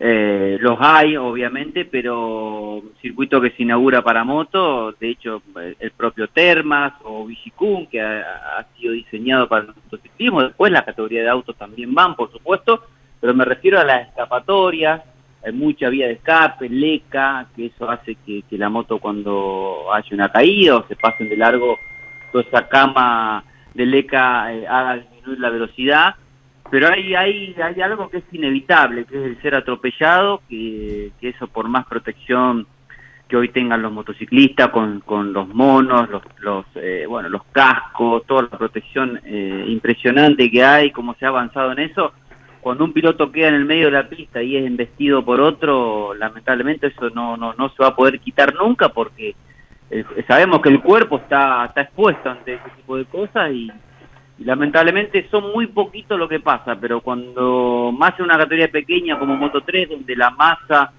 [0.00, 5.42] eh, los hay obviamente, pero circuito que se inaugura para moto, de hecho
[5.78, 11.22] el propio Termas o Vigicum, que ha, sido diseñado para el motociclismo, después la categoría
[11.22, 12.82] de autos también van, por supuesto,
[13.20, 15.02] pero me refiero a las escapatorias,
[15.44, 20.08] hay mucha vía de escape, leca, que eso hace que, que la moto cuando haya
[20.12, 21.76] una caída o se pasen de largo
[22.32, 26.14] toda esa cama de leca eh, haga disminuir la velocidad,
[26.70, 31.46] pero hay, hay, hay algo que es inevitable, que es el ser atropellado, que, eso
[31.46, 32.66] por más protección
[33.26, 38.24] que hoy tengan los motociclistas con, con los monos, los, los eh, bueno, los cascos,
[38.26, 42.12] toda la protección eh, impresionante que hay, cómo se ha avanzado en eso,
[42.60, 46.14] cuando un piloto queda en el medio de la pista y es embestido por otro,
[46.14, 49.34] lamentablemente eso no, no, no se va a poder quitar nunca porque
[49.90, 53.70] eh, sabemos que el cuerpo está, está expuesto ante ese tipo de cosas y,
[54.40, 59.36] lamentablemente son muy poquitos lo que pasa, pero cuando más en una categoría pequeña como
[59.36, 60.92] Moto 3, donde la masa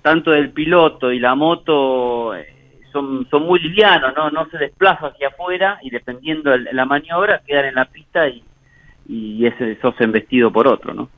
[0.00, 4.30] tanto del piloto y la moto eh, son, son muy livianos, ¿no?
[4.30, 8.44] no se desplaza hacia afuera y dependiendo de la maniobra quedan en la pista y,
[9.08, 11.08] y ese sos embestido por otro, ¿no?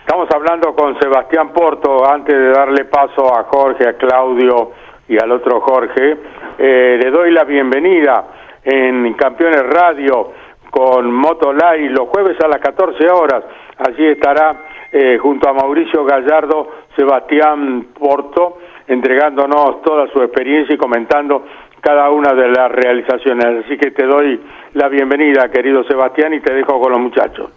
[0.00, 4.72] Estamos hablando con Sebastián Porto, antes de darle paso a Jorge, a Claudio
[5.10, 6.16] y al otro Jorge.
[6.56, 8.26] Eh, le doy la bienvenida
[8.62, 10.32] en Campeones Radio
[10.70, 13.42] con Motolay los jueves a las 14 horas.
[13.76, 21.44] Allí estará eh, junto a Mauricio Gallardo, Sebastián Porto, entregándonos toda su experiencia y comentando
[21.80, 23.64] cada una de las realizaciones.
[23.64, 24.40] Así que te doy
[24.74, 27.50] la bienvenida, querido Sebastián, y te dejo con los muchachos.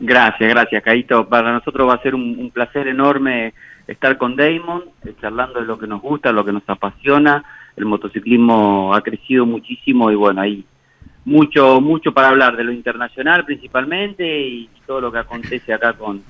[0.00, 1.26] Gracias, gracias, Caito.
[1.26, 3.54] Para nosotros va a ser un placer enorme
[3.88, 7.44] estar con Damon, eh, charlando de lo que nos gusta, lo que nos apasiona
[7.78, 10.64] el motociclismo ha crecido muchísimo y bueno, hay
[11.24, 16.22] mucho, mucho para hablar de lo internacional principalmente y todo lo que acontece acá con,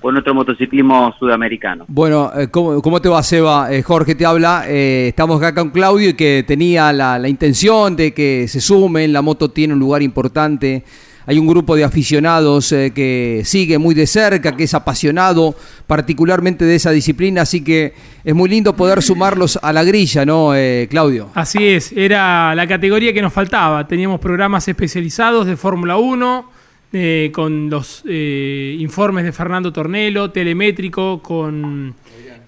[0.00, 1.86] con nuestro motociclismo sudamericano.
[1.88, 3.72] Bueno, eh, ¿cómo, te va, Seba?
[3.72, 4.64] Eh, Jorge te habla.
[4.68, 9.12] Eh, estamos acá con Claudio y que tenía la, la, intención de que se sumen.
[9.12, 10.84] La moto tiene un lugar importante
[11.26, 15.54] hay un grupo de aficionados eh, que sigue muy de cerca, que es apasionado
[15.86, 20.54] particularmente de esa disciplina, así que es muy lindo poder sumarlos a la grilla, ¿no,
[20.54, 21.30] eh, Claudio?
[21.34, 23.86] Así es, era la categoría que nos faltaba.
[23.86, 26.50] Teníamos programas especializados de Fórmula 1,
[26.94, 31.94] eh, con los informes de Fernando Tornelo, telemétrico con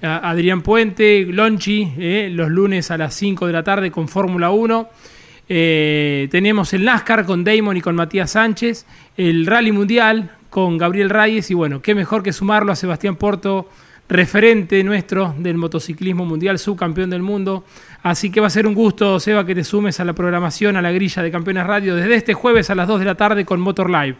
[0.02, 4.88] Adrián Puente, Lonchi, los lunes a las 5 de la tarde con Fórmula 1.
[5.48, 11.11] Eh, tenemos el NASCAR con Damon y con Matías Sánchez, el Rally Mundial con Gabriel
[11.11, 13.68] Reyes y bueno, qué mejor que sumarlo a Sebastián Porto,
[14.09, 17.64] referente nuestro del motociclismo mundial, subcampeón del mundo.
[18.02, 20.83] Así que va a ser un gusto, Seba, que te sumes a la programación, a
[20.83, 23.61] la grilla de Campeones Radio desde este jueves a las 2 de la tarde con
[23.61, 24.16] Motor Live.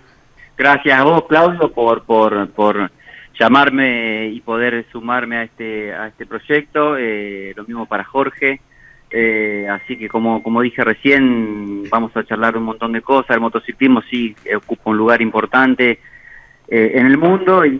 [0.56, 2.90] Gracias a vos, Claudio, por, por, por
[3.38, 6.96] llamarme y poder sumarme a este, a este proyecto.
[6.96, 8.60] Eh, lo mismo para Jorge.
[9.16, 13.31] Eh, así que como, como dije recién, vamos a charlar un montón de cosas.
[13.37, 16.00] El motociclismo sí ocupa un lugar importante
[16.66, 17.79] eh, en el mundo y,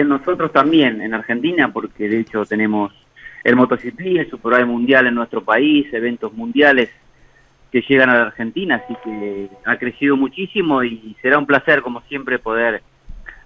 [0.00, 2.94] en nosotros también, en Argentina, porque de hecho tenemos
[3.44, 6.88] el motociclismo, el Superbike mundial en nuestro país, eventos mundiales
[7.70, 12.00] que llegan a la Argentina, así que ha crecido muchísimo y será un placer, como
[12.08, 12.82] siempre, poder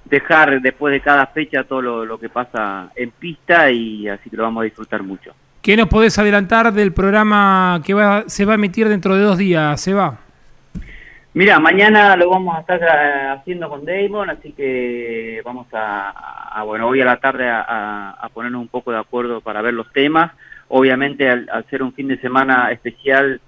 [0.05, 4.45] dejar después de cada fecha todo lo, que pasa en pista y así que lo
[4.45, 5.35] vamos a disfrutar mucho.
[5.65, 7.95] ¿Qué nos podés adelantar del programa que
[8.27, 10.19] se va a emitir dentro de dos días, Seba?
[11.33, 16.87] Mira, mañana lo vamos a estar eh, haciendo con Damon, así que vamos a, bueno,
[16.89, 20.33] hoy a la tarde a, ponernos un poco de acuerdo para ver los temas.
[20.69, 23.41] Obviamente, al, ser un fin de semana especial,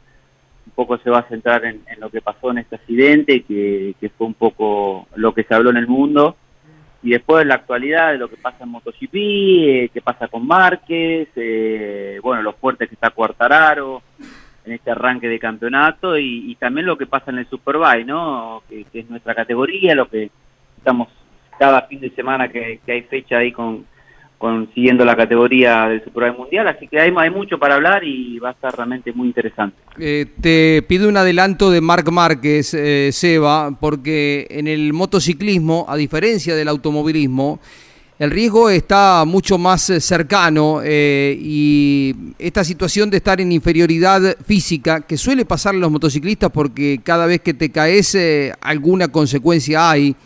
[0.65, 4.27] un poco se va a centrar en, lo que pasó en este accidente, que, fue
[4.27, 6.35] un poco lo que se habló en el mundo.
[7.07, 11.29] Y después la actualidad de lo que pasa en MotoGP, eh, qué pasa con Márquez,
[11.37, 14.03] eh, bueno, los fuertes que está Cuartararo,
[14.65, 18.65] en este arranque de campeonato y, también lo que pasa en el Superbike, ¿no?
[18.69, 20.33] Que, es nuestra categoría, lo que
[20.79, 21.07] estamos
[21.57, 23.87] cada fin de semana que, hay fecha ahí con,
[24.75, 28.51] siguiendo la categoría del Superbike Mundial, así que hay, hay mucho para hablar y va
[28.51, 29.77] a estar realmente muy interesante.
[29.99, 35.97] Eh, te pido un adelanto de Marc Márquez, eh, Seba, porque en el motociclismo, a
[35.97, 37.61] diferencia del automovilismo,
[38.19, 45.03] el riesgo está mucho más cercano eh, y esta situación de estar en inferioridad física,
[45.03, 49.91] que suele pasar a los motociclistas porque cada vez que te caes eh, alguna consecuencia
[49.91, 50.17] hay.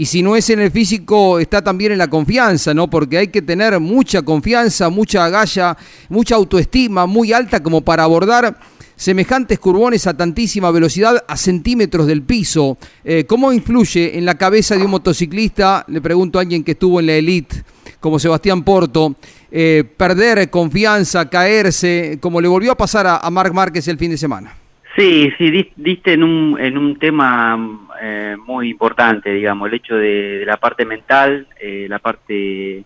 [0.00, 2.88] Y si no es en el físico, está también en la confianza, ¿no?
[2.88, 5.76] Porque hay que tener mucha confianza, mucha agalla,
[6.08, 8.58] mucha autoestima muy alta como para abordar
[8.96, 12.78] semejantes curbones a tantísima velocidad a centímetros del piso.
[13.04, 16.98] Eh, ¿Cómo influye en la cabeza de un motociclista, le pregunto a alguien que estuvo
[16.98, 17.56] en la elite,
[18.00, 19.16] como Sebastián Porto,
[19.50, 24.16] eh, perder confianza, caerse, como le volvió a pasar a, Marc Márquez el fin de
[24.16, 24.54] semana?
[24.96, 30.44] Sí, sí, diste en un, en un tema eh, muy importante, digamos, el hecho de,
[30.46, 32.84] la parte mental, la parte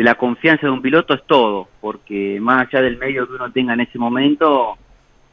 [0.00, 3.52] de la confianza de un piloto es todo, porque más allá del medio que uno
[3.52, 4.78] tenga en ese momento,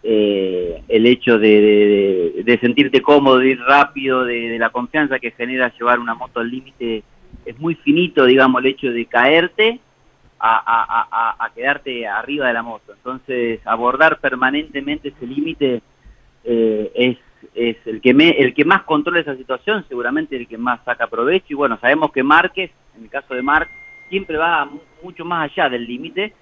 [0.03, 5.99] eh, el hecho de, sentirte cómodo, de ir rápido, de, la confianza que genera llevar
[5.99, 7.03] una moto al límite,
[7.45, 9.79] es muy finito, digamos, el hecho de caerte
[10.39, 12.93] a, quedarte arriba de la moto.
[12.93, 15.81] Entonces, abordar permanentemente ese límite
[16.43, 17.17] eh, es,
[17.55, 21.07] es el, que me, el que más controla esa situación, seguramente el que más saca
[21.07, 21.47] provecho.
[21.49, 23.69] Y bueno, sabemos que Márquez, en el caso de Marc,
[24.09, 24.69] siempre va
[25.03, 26.33] mucho más allá del límite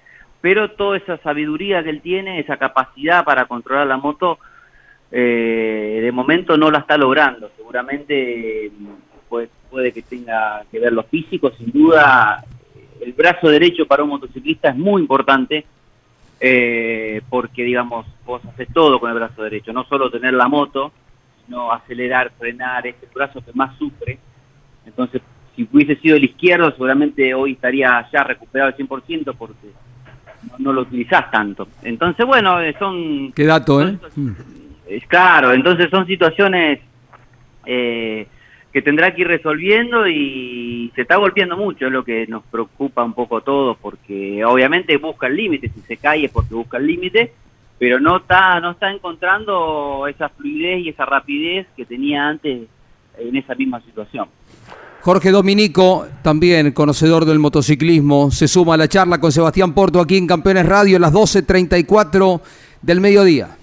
[0.46, 4.38] pero toda esa sabiduría que él tiene, esa capacidad para controlar la moto,
[5.10, 7.50] eh, de momento no la está logrando.
[7.56, 8.70] Seguramente
[9.28, 12.44] puede, puede que tenga que ver lo físico, sin duda
[13.00, 15.66] el brazo derecho para un motociclista es muy importante,
[16.40, 20.92] eh, porque digamos, vos haces todo con el brazo derecho, no solo tener la moto,
[21.44, 24.18] sino acelerar, frenar, es el brazo que más sufre.
[24.84, 25.22] Entonces,
[25.54, 29.68] si hubiese sido el izquierdo, seguramente hoy estaría ya recuperado al 100% porque
[30.58, 31.68] no, lo utilizás tanto.
[31.82, 33.32] Entonces, bueno, eh, son...
[33.32, 33.98] Qué dato, ¿eh?
[34.14, 34.30] Mm.
[34.86, 36.80] Es claro, entonces son situaciones
[37.64, 38.28] eh,
[38.76, 43.02] que tendrá que ir resolviendo y se está golpeando mucho, es lo que nos preocupa
[43.02, 46.76] un poco a todos, porque obviamente busca el límite, si se cae es porque busca
[46.76, 47.32] el límite,
[47.78, 52.68] pero no está, no está encontrando esa fluidez y esa rapidez que tenía antes
[53.16, 54.28] en esa misma situación.
[55.00, 60.18] Jorge Dominico, también conocedor del motociclismo, se suma a la charla con Sebastián Porto aquí
[60.18, 62.42] en Campeones Radio a las 12.34
[62.82, 63.56] del mediodía.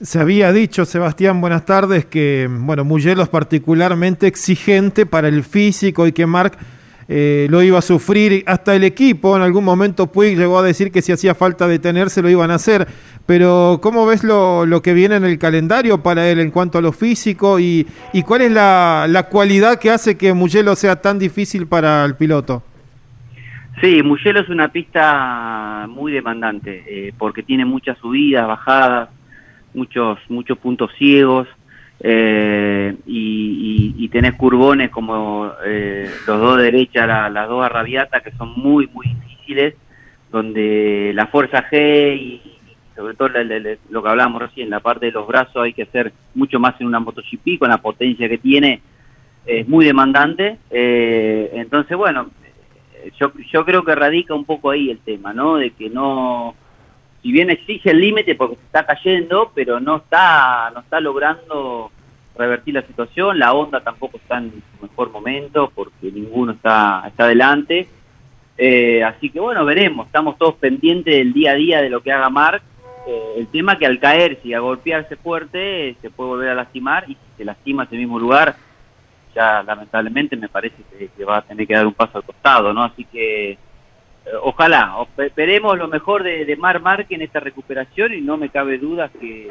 [0.00, 6.06] Se había dicho, Sebastián, buenas tardes, que bueno, Mugello es particularmente exigente para el físico
[6.06, 6.56] y que Marc
[7.08, 8.44] eh, lo iba a sufrir.
[8.46, 12.22] Hasta el equipo, en algún momento Puig llegó a decir que si hacía falta detenerse
[12.22, 12.86] lo iban a hacer.
[13.26, 16.80] Pero ¿cómo ves lo, lo, que viene en el calendario para él en cuanto a
[16.80, 21.18] lo físico y, y cuál es la, la, cualidad que hace que Mugello sea tan
[21.18, 22.62] difícil para el piloto?
[23.80, 29.08] Sí, Mugello es una pista muy demandante eh, porque tiene muchas subidas, bajadas,
[29.74, 31.48] muchos, muchos puntos ciegos
[32.00, 38.54] eh, y, y, tenés curbones como eh, los dos derechas, las dos arrabiatas que son
[38.56, 39.74] muy, muy difíciles,
[40.32, 42.42] donde la fuerza G y
[42.96, 43.28] sobre todo
[43.90, 46.88] lo que hablábamos recién, la parte de los brazos hay que hacer mucho más en
[46.88, 48.82] una MotoGP con la potencia que tiene,
[49.46, 50.58] es muy demandante.
[50.70, 52.30] Eh, entonces, bueno,
[53.18, 55.56] yo, yo creo que radica un poco ahí el tema, ¿no?
[55.56, 56.54] De que no,
[57.22, 61.90] si bien exige el límite porque se está cayendo, pero no está, no está logrando
[62.36, 67.24] revertir la situación, la onda tampoco está en su mejor momento porque ninguno está, está
[67.24, 67.88] adelante.
[68.58, 72.12] Eh, así que bueno, veremos, estamos todos pendientes del día a día de lo que
[72.12, 72.62] haga Marc
[73.06, 77.04] eh, el tema que al caer y a golpearse fuerte se puede volver a lastimar
[77.08, 78.54] y si se lastima ese mismo lugar,
[79.34, 80.76] ya lamentablemente me parece
[81.16, 82.84] que, va a tener que dar un paso al costado, ¿no?
[82.84, 83.58] Así que
[84.42, 89.08] ojalá, esperemos lo mejor de, Mar Marque en esta recuperación y no me cabe duda
[89.08, 89.50] que,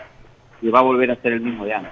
[0.74, 1.92] va a volver a ser el mismo de antes.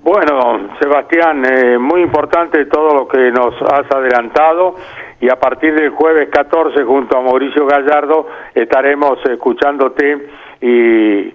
[0.00, 4.76] Bueno, Sebastián, eh, muy importante todo lo que nos has adelantado
[5.20, 10.28] y a partir del jueves 14 junto a Mauricio Gallardo estaremos escuchándote
[10.60, 11.32] y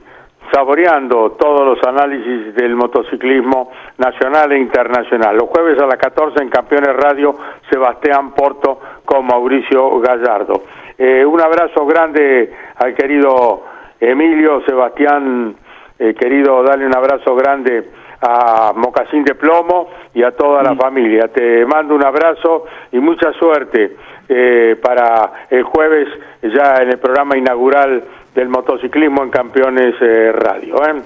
[0.51, 5.35] saboreando todos los análisis del motociclismo nacional e internacional.
[5.37, 7.35] Los jueves a las 14 en Campeones Radio,
[7.69, 10.63] Sebastián Porto con Mauricio Gallardo.
[10.97, 13.63] Eh, un abrazo grande al querido
[13.99, 15.55] Emilio, Sebastián,
[15.97, 17.89] eh, querido, dale un abrazo grande
[18.21, 20.77] a Mocasín de Plomo y a toda la mm.
[20.77, 21.27] familia.
[21.29, 23.95] Te mando un abrazo y mucha suerte
[24.27, 26.07] eh, para el jueves
[26.41, 28.03] ya en el programa inaugural
[28.35, 30.75] del motociclismo en Campeones eh, Radio.
[30.85, 31.01] ¿eh?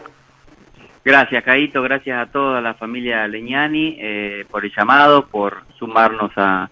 [1.04, 6.70] Gracias, Caito, gracias a toda la familia Leñani eh, por el llamado, por sumarnos a,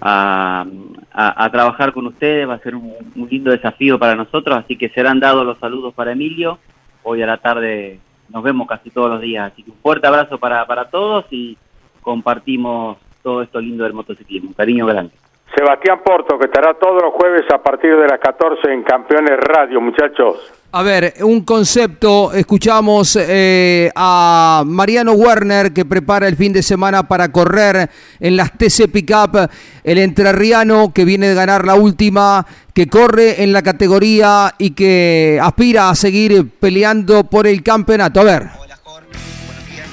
[0.00, 2.48] a, trabajar con ustedes.
[2.48, 2.94] Va a ser un,
[3.30, 6.58] lindo desafío para nosotros, así que serán dados los saludos para Emilio.
[7.02, 10.38] Hoy a la tarde nos vemos casi todos los días, así que un fuerte abrazo
[10.38, 11.56] para, para todos y
[12.00, 14.52] compartimos todo esto lindo del motociclismo.
[14.54, 15.21] Cariño grande.
[15.54, 19.80] Sebastián Porto, que estará todos los jueves a partir de las 14 en Campeones Radio,
[19.80, 20.52] muchachos.
[20.74, 27.02] A ver, un concepto, escuchamos eh, a Mariano Werner que prepara el fin de semana
[27.02, 29.50] para correr en las TC Pickup,
[29.84, 35.38] el entrerriano que viene de ganar la última, que corre en la categoría y que
[35.42, 38.20] aspira a seguir peleando por el campeonato.
[38.20, 38.48] A ver.
[38.58, 39.08] Hola Jorge,
[39.44, 39.86] buenos días.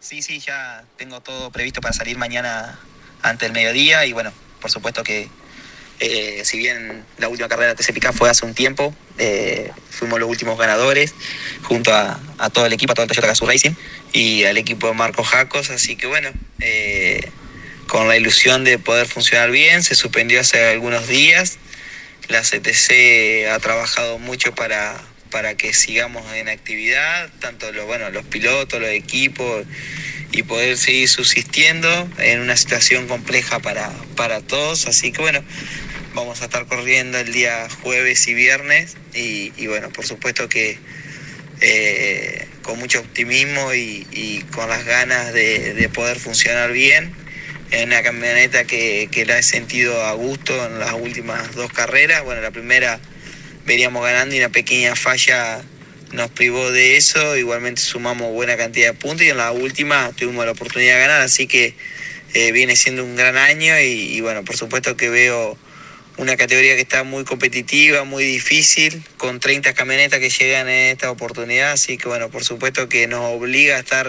[0.00, 2.76] Sí, sí, ya tengo todo previsto para salir mañana
[3.22, 4.32] antes del mediodía y bueno,
[4.64, 5.28] por supuesto que
[6.00, 10.26] eh, si bien la última carrera de TCPK fue hace un tiempo, eh, fuimos los
[10.26, 11.12] últimos ganadores
[11.64, 12.18] junto a,
[12.50, 13.72] todo el equipo, a todo el Toyota Gazoo Racing
[14.14, 17.30] y al equipo de Marco Jacos, así que bueno, eh,
[17.88, 21.58] con la ilusión de poder funcionar bien, se suspendió hace algunos días,
[22.28, 24.98] la CTC ha trabajado mucho para,
[25.30, 29.66] para que sigamos en actividad, tanto los, bueno, los pilotos, los equipos
[30.34, 34.88] y poder seguir subsistiendo en una situación compleja para, para todos.
[34.88, 35.42] Así que bueno,
[36.12, 40.76] vamos a estar corriendo el día jueves y viernes y, bueno, por supuesto que
[41.60, 47.12] eh, con mucho optimismo y, con las ganas de, poder funcionar bien
[47.70, 52.24] en una camioneta que, que la he sentido a gusto en las últimas dos carreras.
[52.24, 52.98] Bueno, la primera
[53.66, 55.62] veníamos ganando y una pequeña falla
[56.14, 60.46] nos privó de eso, igualmente sumamos buena cantidad de puntos y en la última tuvimos
[60.46, 61.74] la oportunidad de ganar, así que
[62.34, 65.56] eh, viene siendo un gran año y, bueno, por supuesto que veo
[66.16, 71.10] una categoría que está muy competitiva, muy difícil, con 30 camionetas que llegan en esta
[71.10, 74.06] oportunidad, así que bueno, por supuesto que nos obliga a estar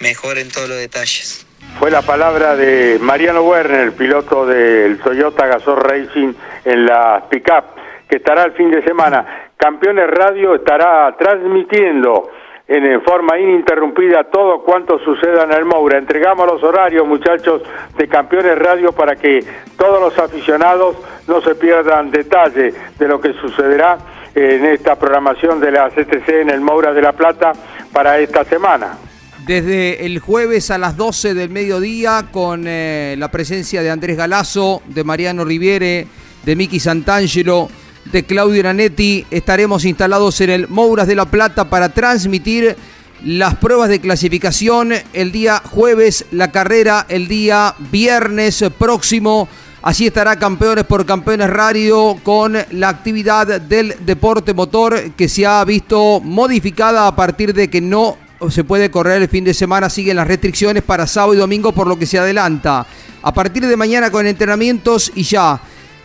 [0.00, 1.46] mejor en todos los detalles.
[1.78, 6.32] Fue la palabra de Mariano Werner, piloto del Toyota Gazoo Racing
[6.64, 7.64] en la pickup,
[8.08, 9.43] que estará el fin de semana.
[9.64, 12.28] Campeones Radio estará transmitiendo
[12.68, 15.96] en forma ininterrumpida todo cuanto suceda en el Moura.
[15.96, 17.62] Entregamos los horarios, muchachos,
[17.96, 19.42] de Campeones Radio para que
[19.78, 20.96] todos los aficionados
[21.26, 23.96] no se pierdan detalle de lo que sucederá
[24.34, 27.52] en esta programación de la CTC en el Moura de la Plata
[27.90, 28.98] para esta semana.
[29.46, 34.82] Desde el jueves a las 12 del mediodía con eh, la presencia de Andrés Galazo,
[34.84, 36.06] de Mariano Riviere,
[36.44, 37.70] de Miki Santangelo,
[38.10, 39.26] de Claudio Nanetti.
[39.30, 42.76] Estaremos instalados en el Mouras de la Plata para transmitir
[43.24, 49.48] las pruebas de clasificación el día jueves, la carrera el día viernes próximo.
[49.82, 55.64] Así estará Campeones por Campeones Radio con la actividad del deporte motor que se ha
[55.64, 58.16] visto modificada a partir de que no
[58.50, 61.86] se puede correr el fin de semana, siguen las restricciones para sábado y domingo por
[61.86, 62.86] lo que se adelanta.
[63.22, 65.60] A partir de mañana con entrenamientos y ya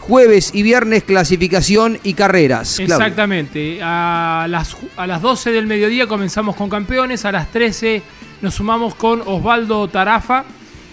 [0.10, 2.80] jueves y viernes clasificación y carreras.
[2.80, 3.80] Exactamente.
[3.84, 8.02] A las, a las 12 del mediodía comenzamos con campeones, a las 13
[8.42, 10.46] nos sumamos con Osvaldo Tarafa.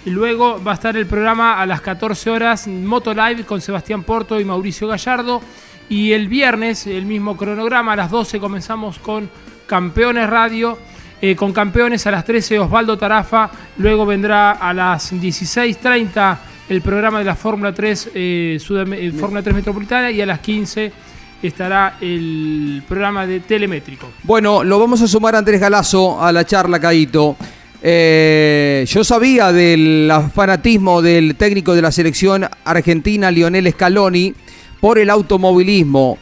[0.04, 4.04] Y luego va a estar el programa a las 14 horas Moto Live con Sebastián
[4.04, 5.40] Porto y Mauricio Gallardo.
[5.88, 9.30] Y el viernes, el mismo cronograma, a las 12 comenzamos con
[9.66, 10.78] Campeones Radio.
[11.22, 13.50] Eh, con campeones a las 13 Osvaldo Tarafa.
[13.78, 16.36] Luego vendrá a las 16.30
[16.68, 20.92] el programa de la Fórmula 3, eh, eh Fórmula 3 Metropolitana y a las 15
[21.42, 24.08] estará el programa de Telemétrico.
[24.22, 27.36] Bueno, lo vamos a sumar a Andrés Galazo a la charla, Caito.
[27.82, 34.34] Eh, yo sabía del fanatismo del técnico de la selección argentina, Lionel Scaloni,
[34.80, 36.18] por el automovilismo.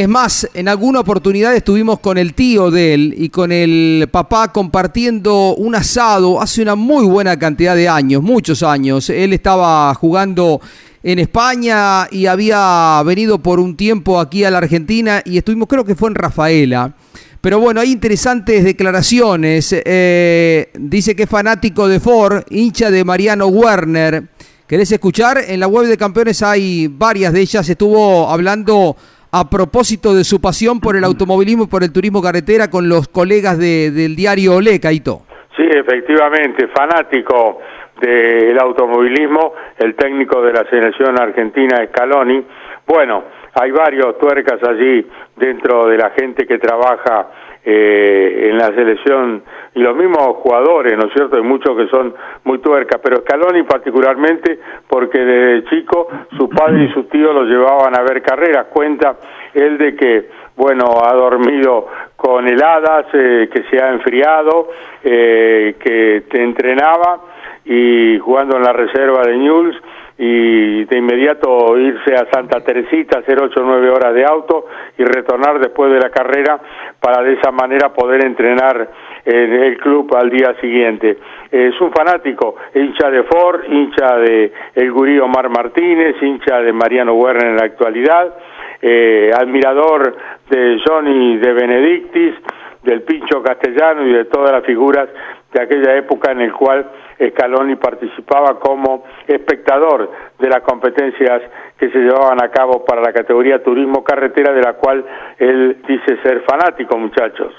[0.00, 4.50] Es más, en alguna oportunidad estuvimos con el tío de él y con el papá
[4.50, 9.10] compartiendo un asado hace una muy buena cantidad de años, muchos años.
[9.10, 10.62] Él estaba jugando
[11.02, 15.84] en España y había venido por un tiempo aquí a la Argentina y estuvimos, creo
[15.84, 16.94] que fue en Rafaela.
[17.42, 19.68] Pero bueno, hay interesantes declaraciones.
[19.84, 24.28] Eh, dice que es fanático de Ford, hincha de Mariano Werner.
[24.66, 25.44] ¿Querés escuchar?
[25.46, 27.68] En la web de campeones hay varias de ellas.
[27.68, 28.96] Estuvo hablando
[29.32, 33.08] a propósito de su pasión por el automovilismo y por el turismo carretera con los
[33.08, 35.22] colegas del diario Olé, Caito.
[35.56, 37.60] Sí, efectivamente, fanático
[38.00, 42.44] del automovilismo, el técnico de la selección argentina Scaloni.
[42.86, 43.24] Bueno,
[43.54, 45.06] hay varios tuercas allí
[45.36, 47.28] dentro de la gente que trabaja
[47.64, 49.42] eh, en la selección
[49.74, 51.36] y los mismos jugadores, ¿no es cierto?
[51.36, 54.58] Hay muchos que son muy tuercas, pero Scaloni particularmente
[54.88, 58.66] porque desde chico su padre y su tío lo llevaban a ver carreras.
[58.72, 59.16] Cuenta
[59.54, 61.86] él de que, bueno, ha dormido
[62.16, 64.68] con heladas, eh, que se ha enfriado,
[65.04, 67.20] eh, que te entrenaba
[67.64, 69.76] y jugando en la reserva de Newell's
[70.22, 74.66] y de inmediato irse a Santa Teresita, hacer ocho o nueve horas de auto
[74.98, 76.60] y retornar después de la carrera
[77.00, 78.86] para de esa manera poder entrenar
[79.24, 81.16] en el club al día siguiente.
[81.50, 87.14] Es un fanático, hincha de Ford, hincha de el gurí Omar Martínez, hincha de Mariano
[87.14, 88.34] Werner en la actualidad,
[88.82, 90.16] eh, admirador
[90.50, 92.34] de Johnny de Benedictis,
[92.82, 95.08] del Pincho Castellano y de todas las figuras
[95.50, 96.90] de aquella época en el cual
[97.28, 101.42] Scaloni participaba como espectador de las competencias
[101.78, 105.04] que se llevaban a cabo para la categoría turismo carretera, de la cual
[105.38, 107.52] él dice ser fanático, muchachos.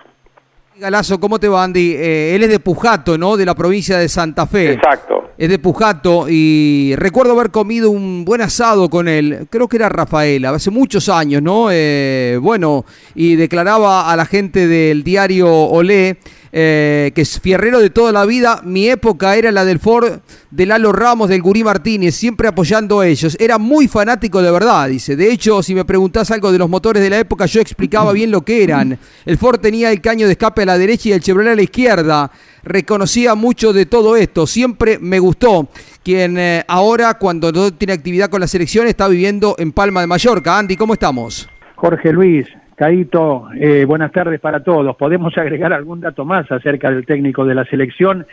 [0.81, 1.93] Galazo, ¿cómo te va, Andy?
[1.93, 3.37] Eh, él es de Pujato, ¿no?
[3.37, 4.73] De la provincia de Santa Fe.
[4.73, 5.29] Exacto.
[5.37, 9.47] Es de Pujato y recuerdo haber comido un buen asado con él.
[9.51, 11.67] Creo que era Rafaela, hace muchos años, ¿no?
[11.69, 16.17] Eh, bueno, y declaraba a la gente del diario Olé
[16.53, 18.61] eh, que es fierrero de toda la vida.
[18.63, 23.07] Mi época era la del Ford de Lalo Ramos, del Gurí Martínez, siempre apoyando a
[23.07, 23.37] ellos.
[23.39, 25.15] Era muy fanático de verdad, dice.
[25.15, 28.31] De hecho, si me preguntás algo de los motores de la época, yo explicaba bien
[28.31, 28.97] lo que eran.
[29.25, 31.61] El Ford tenía el caño de escape a la derecha y el Chevrolet a la
[31.61, 32.31] izquierda.
[32.63, 34.45] Reconocía mucho de todo esto.
[34.45, 35.69] Siempre me gustó.
[36.03, 40.07] Quien eh, ahora, cuando no tiene actividad con la selección, está viviendo en Palma de
[40.07, 40.57] Mallorca.
[40.57, 41.47] Andy, ¿cómo estamos?
[41.75, 42.47] Jorge Luis,
[42.81, 44.95] Caito, eh, buenas tardes para todos.
[44.95, 48.25] ¿Podemos agregar algún dato más acerca del técnico de la selección?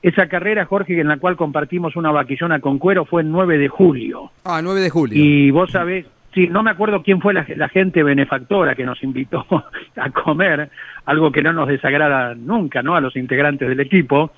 [0.00, 3.66] Esa carrera, Jorge, en la cual compartimos una vaquillona con cuero fue el 9 de
[3.66, 4.30] julio.
[4.44, 5.20] Ah, 9 de julio.
[5.20, 9.44] Y vos sabés, sí, no me acuerdo quién fue la, gente benefactora que nos invitó
[9.96, 10.70] a comer,
[11.04, 12.94] algo que no nos desagrada nunca, ¿no?
[12.94, 14.30] A los integrantes del equipo.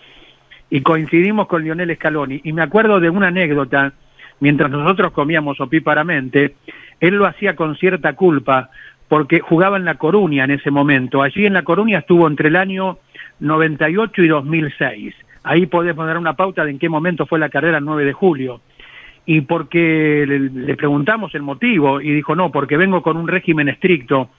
[0.71, 2.41] Y coincidimos con Lionel Scaloni.
[2.43, 3.93] Y me acuerdo de una anécdota,
[4.41, 6.55] mientras nosotros comíamos opíparamente,
[7.01, 8.71] él lo hacía con cierta culpa
[9.09, 11.23] porque jugaba en La Coruña en ese momento.
[11.23, 12.99] Allí en La Coruña estuvo entre el año
[13.41, 15.15] 98 y 2006.
[15.45, 18.13] Ahí podemos dar una pauta de en qué momento fue la carrera el 9 de
[18.13, 18.61] julio.
[19.25, 24.31] Y porque le, preguntamos el motivo y dijo, no, porque vengo con un régimen estricto.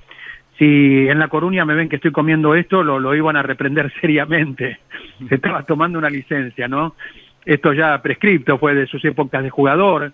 [0.57, 4.79] Si en La Coruña me ven que estoy comiendo esto, lo, iban a reprender seriamente.
[5.27, 6.95] Se estaba tomando una licencia, ¿no?
[7.45, 10.11] Esto ya prescripto, fue de sus épocas de jugador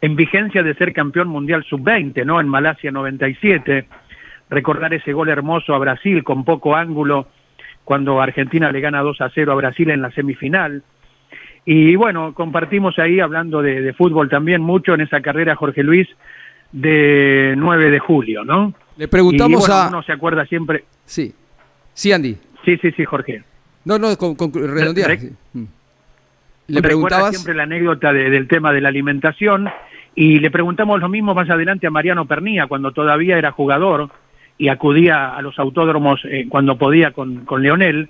[0.00, 2.40] en vigencia de ser campeón mundial sub-20, ¿no?
[2.40, 3.86] En Malasia 97,
[4.50, 7.28] recordar ese gol hermoso a Brasil con poco ángulo
[7.84, 10.82] cuando Argentina le gana 2 a 0 a Brasil en la semifinal.
[11.66, 16.08] Y bueno, compartimos ahí hablando de, fútbol también mucho en esa carrera, Jorge Luis,
[16.72, 18.74] de 9 de julio, ¿no?
[18.96, 19.88] Le preguntamos a...
[19.88, 20.84] Uno se acuerda siempre...
[21.04, 21.34] Sí.
[21.94, 22.36] Sí, Andy.
[22.64, 23.42] Sí, sí, sí, Jorge.
[23.84, 25.18] No, no, con, redondear.
[25.52, 25.64] Mm.
[26.66, 29.68] Le preguntabas siempre la anécdota del tema de la alimentación
[30.14, 34.10] y le preguntamos lo mismo más adelante a Mariano Pernía, cuando todavía era jugador
[34.56, 38.08] y acudía a los autódromos eh, cuando podía con, con Leonel,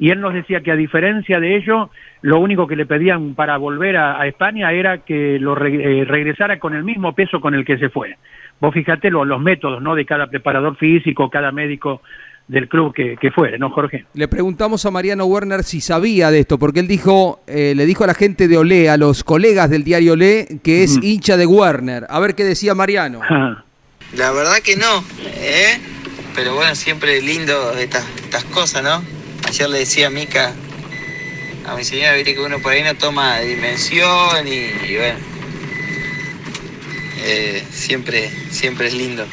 [0.00, 1.90] y él nos decía que a diferencia de ello,
[2.22, 6.74] lo único que le pedían para volver a, España era que lo eh, regresara con
[6.74, 8.16] el mismo peso con el que se fue.
[8.60, 9.94] Vos fíjate los métodos ¿no?
[9.94, 12.00] de cada preparador físico, cada médico
[12.48, 14.06] del club que, que, fuere, ¿no, Jorge?
[14.14, 18.04] Le preguntamos a Mariano Werner si sabía de esto, porque él dijo, eh, le dijo
[18.04, 21.46] a la gente de Olé, a los colegas del diario Olé, que es hincha de
[21.46, 22.06] Werner.
[22.08, 23.20] A ver qué decía Mariano.
[24.16, 25.04] La verdad que no,
[25.36, 25.78] ¿eh?
[26.34, 29.02] Pero bueno, siempre lindo estas, estas cosas, ¿no?
[29.46, 30.52] Ayer le decía a Mica,
[31.66, 35.18] a mi señora, viste que uno por ahí no toma dimensión y, bueno,
[37.18, 39.26] eh, siempre, siempre es lindo.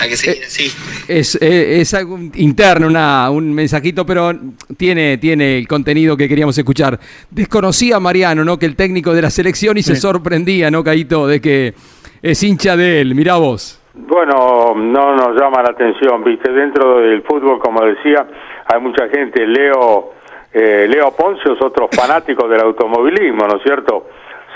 [0.00, 0.70] Hay que seguir así.
[1.08, 4.32] Es, es, algo interno, una, un mensajito, pero
[4.76, 6.98] tiene, tiene el contenido que queríamos escuchar.
[7.30, 8.58] Desconocía Mariano, ¿no?
[8.58, 11.26] Que el técnico de la selección y se sorprendía, ¿no, Caito?
[11.26, 11.74] De que
[12.22, 13.14] es hincha de él.
[13.14, 13.80] Mirá vos.
[13.94, 18.26] Bueno, no nos llama la atención, viste, dentro del fútbol, como decía,
[18.66, 20.14] hay mucha gente, Leo,
[20.52, 24.08] eh, Leo Poncio es otro fanático del automovilismo, ¿no es cierto?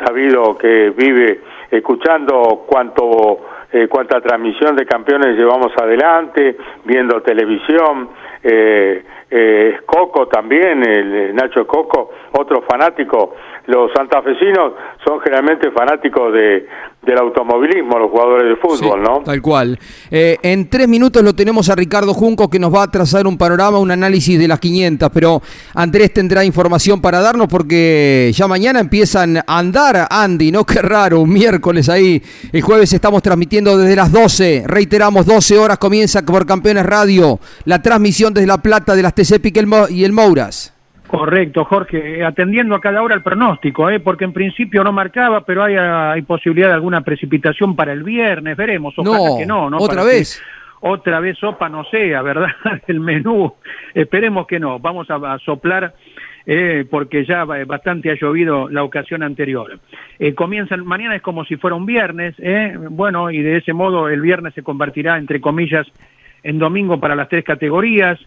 [0.04, 3.40] sabido que vive escuchando cuánto
[3.72, 8.10] eh, cuánta transmisión de campeones llevamos adelante, viendo televisión,
[8.42, 13.34] eh, eh, Coco también, el Nacho Coco, otro fanático.
[13.66, 14.72] Los santafesinos
[15.04, 16.66] son generalmente fanáticos de,
[17.02, 19.20] del automovilismo, los jugadores de fútbol, ¿no?
[19.24, 19.78] Tal cual.
[20.10, 23.38] Eh, en tres minutos lo tenemos a Ricardo Junco que nos va a trazar un
[23.38, 25.40] panorama, un análisis de las 500, pero
[25.74, 30.64] Andrés tendrá información para darnos porque ya mañana empiezan a andar, Andy, ¿no?
[30.66, 32.22] Qué raro, un miércoles ahí.
[32.52, 37.80] El jueves estamos transmitiendo desde las 12, reiteramos, 12 horas comienza por Campeones Radio, la
[37.80, 40.74] transmisión desde La Plata de las TC y el Mouras.
[41.08, 43.98] Correcto, Jorge, atendiendo a cada hora el pronóstico, ¿eh?
[43.98, 48.56] porque en principio no marcaba, pero hay, hay posibilidad de alguna precipitación para el viernes,
[48.56, 49.78] veremos, ojalá que no, ¿no?
[49.78, 50.40] Otra vez.
[50.80, 52.50] otra vez sopa no sea, ¿verdad?
[52.86, 53.54] El menú,
[53.94, 55.94] esperemos que no, vamos a, soplar
[56.46, 59.80] eh, porque ya bastante ha llovido la ocasión anterior.
[60.18, 62.76] Eh, comienzan, mañana es como si fuera un viernes, ¿eh?
[62.90, 65.86] bueno, y de ese modo el viernes se convertirá, entre comillas,
[66.42, 68.20] en domingo para las tres categorías,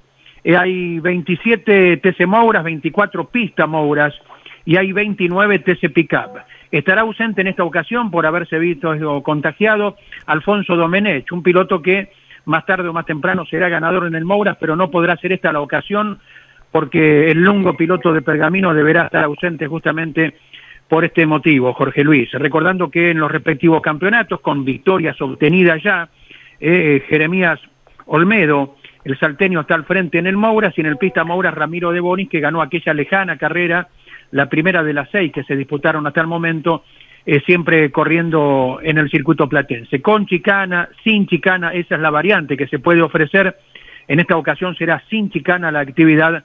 [0.44, 4.14] eh, hay 27 TC Mouras, 24 Pista Mouras
[4.66, 6.40] y hay 29 TC Pickup.
[6.72, 12.12] Estará ausente en esta ocasión por haberse visto contagiado Alfonso Domenech, un piloto que
[12.46, 15.52] más tarde o más temprano será ganador en el Mouras, pero no podrá ser esta
[15.52, 16.20] la ocasión
[16.72, 20.36] porque el lungo piloto de Pergamino deberá estar ausente justamente
[20.88, 22.32] por este motivo, Jorge Luis.
[22.32, 26.10] Recordando que en los respectivos campeonatos, con victorias obtenidas ya,
[26.60, 27.60] eh, Jeremías
[28.06, 31.92] Olmedo el salteño está al frente en el Mouras y en el pista Mouras Ramiro
[31.92, 33.88] de Bonis, que ganó aquella lejana carrera,
[34.32, 36.84] la primera de las seis que se disputaron hasta el momento,
[37.26, 40.02] eh, siempre corriendo en el circuito platense.
[40.02, 43.58] Con chicana, sin chicana, esa es la variante que se puede ofrecer.
[44.08, 46.44] En esta ocasión será sin chicana la actividad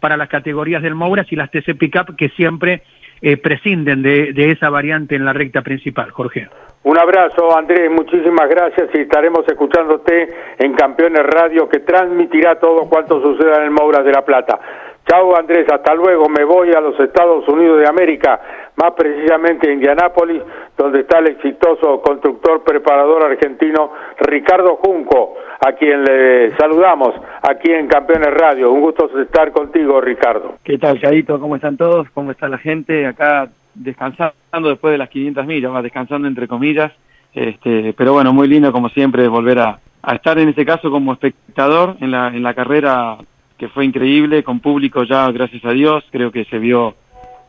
[0.00, 2.82] para las categorías del Mouras y las TC Pickup que siempre
[3.22, 6.48] eh, prescinden de, de esa variante en la recta principal, Jorge.
[6.86, 13.20] Un abrazo, Andrés, muchísimas gracias y estaremos escuchándote en Campeones Radio que transmitirá todo cuanto
[13.20, 14.60] suceda en el Mouras de la Plata.
[15.08, 18.40] Chao Andrés, hasta luego, me voy a los Estados Unidos de América,
[18.74, 20.42] más precisamente a Indianápolis,
[20.76, 25.34] donde está el exitoso constructor preparador argentino Ricardo Junco,
[25.64, 28.72] a quien le saludamos aquí en Campeones Radio.
[28.72, 30.56] Un gusto estar contigo, Ricardo.
[30.64, 31.38] ¿Qué tal, Chadito?
[31.38, 32.10] ¿Cómo están todos?
[32.10, 33.06] ¿Cómo está la gente?
[33.06, 36.90] Acá descansando después de las 500 millas, va descansando entre comillas,
[37.32, 39.78] este, pero bueno, muy lindo como siempre volver a,
[40.12, 42.10] estar en este caso como espectador en
[42.42, 43.18] la carrera
[43.58, 46.94] que fue increíble, con público ya, gracias a Dios, creo que se vio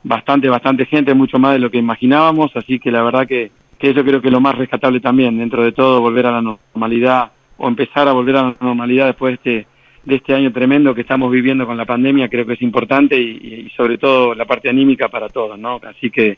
[0.03, 3.89] bastante, bastante gente, mucho más de lo que imaginábamos, así que la verdad que, que
[3.89, 7.31] eso creo que es lo más rescatable también, dentro de todo, volver a la normalidad
[7.57, 9.77] o empezar a volver a la normalidad después de este
[10.07, 13.69] de este año tremendo que estamos viviendo con la pandemia creo que es importante y,
[13.75, 15.81] sobre todo la parte anímica para todos, ¿no?
[15.83, 16.37] Así que,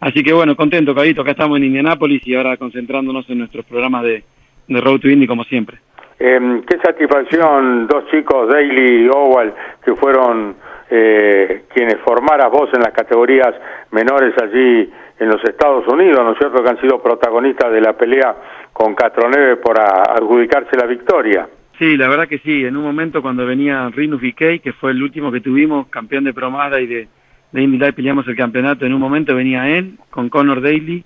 [0.00, 4.02] así que bueno, contento, Cadito, acá estamos en Indianápolis y ahora concentrándonos en nuestros programas
[4.02, 4.22] de,
[4.68, 5.78] de Road to Indy como siempre.
[6.18, 9.52] Eh, qué satisfacción, dos chicos, Daily y Owal,
[9.84, 10.56] que fueron
[10.90, 13.54] eh, quienes formaras vos en las categorías
[13.90, 17.94] menores allí en los Estados Unidos, ¿no es cierto?, que han sido protagonistas de la
[17.94, 18.34] pelea
[18.72, 21.48] con Catroneve por adjudicarse la victoria.
[21.78, 22.64] Sí, la verdad que sí.
[22.64, 26.32] En un momento cuando venía Rinus VK, que fue el último que tuvimos, campeón de
[26.32, 27.08] Promada y de,
[27.52, 28.86] de Indy Light, peleamos el campeonato.
[28.86, 31.04] En un momento venía él con Conor Daly,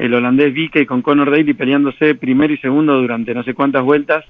[0.00, 4.24] el holandés VK con Conor Daly peleándose primero y segundo durante no sé cuántas vueltas.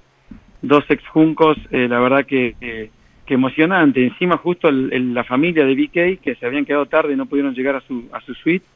[0.63, 2.91] Dos ex juncos, eh, la verdad que,
[3.27, 4.05] emocionante.
[4.05, 7.77] Encima justo la familia de VK, que se habían quedado tarde y no pudieron llegar
[7.77, 8.67] a su, a su suite,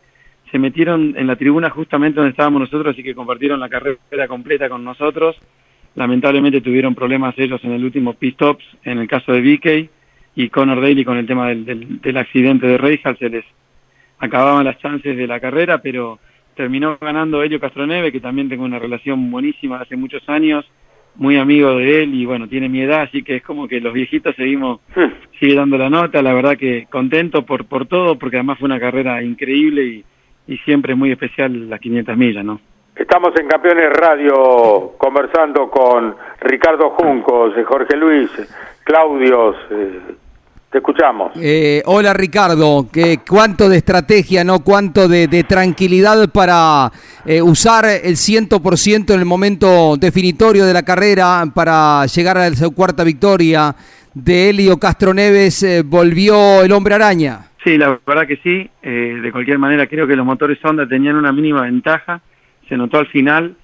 [0.53, 4.69] se metieron en la tribuna justamente donde estábamos nosotros, así que compartieron la carrera completa
[4.69, 5.37] con nosotros
[5.95, 9.91] Lamentablemente tuvieron problemas ellos en el último pit stops, en el caso de VK
[10.35, 13.45] y Conor Daly con el tema del, del, accidente de Reijal, se les
[14.19, 16.19] acababan las chances de la carrera, pero
[16.55, 20.65] terminó ganando Helio Castroneve, que también tengo una relación buenísima hace muchos años,
[21.17, 23.93] muy amigo de él y bueno, tiene mi edad, así que es como que los
[23.93, 25.39] viejitos seguimos, hmm.
[25.39, 28.81] sigue dando la nota, la verdad que contento por, por todo, porque además fue una
[28.81, 30.05] carrera increíble y,
[30.47, 32.61] y siempre muy especial las 500 millas, ¿no?
[32.97, 38.31] Estamos en Campeones Radio conversando con Ricardo Juncos, Jorge Luis,
[38.85, 39.57] Claudios.
[39.71, 40.01] Eh,
[40.75, 41.31] te escuchamos.
[41.37, 46.91] Eh, hola Ricardo, ¿Qué, ¿cuánto de estrategia, no cuánto de, tranquilidad para
[47.25, 52.73] eh, usar el 100% en el momento definitorio de la carrera para llegar a su
[52.75, 53.73] cuarta victoria
[54.15, 55.65] de Helio Castro Neves?
[55.85, 57.51] ¿Volvió el hombre araña?
[57.63, 58.69] Sí, la verdad que sí.
[58.83, 62.21] de cualquier manera creo que los motores Honda tenían una mínima ventaja
[62.69, 63.55] se notó al final.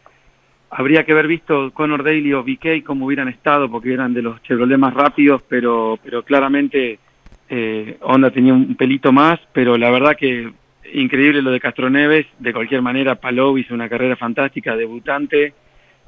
[0.71, 4.41] Habría que haber visto Conor Daly o BK cómo hubieran estado, porque eran de los
[4.43, 7.01] Chevrolet más rápidos, pero, pero claramente
[7.49, 10.53] eh, Honda tenía un pelito más, pero la verdad que
[10.93, 15.55] increíble lo de Castroneves, de cualquier manera Palou hizo una carrera fantástica, debutante,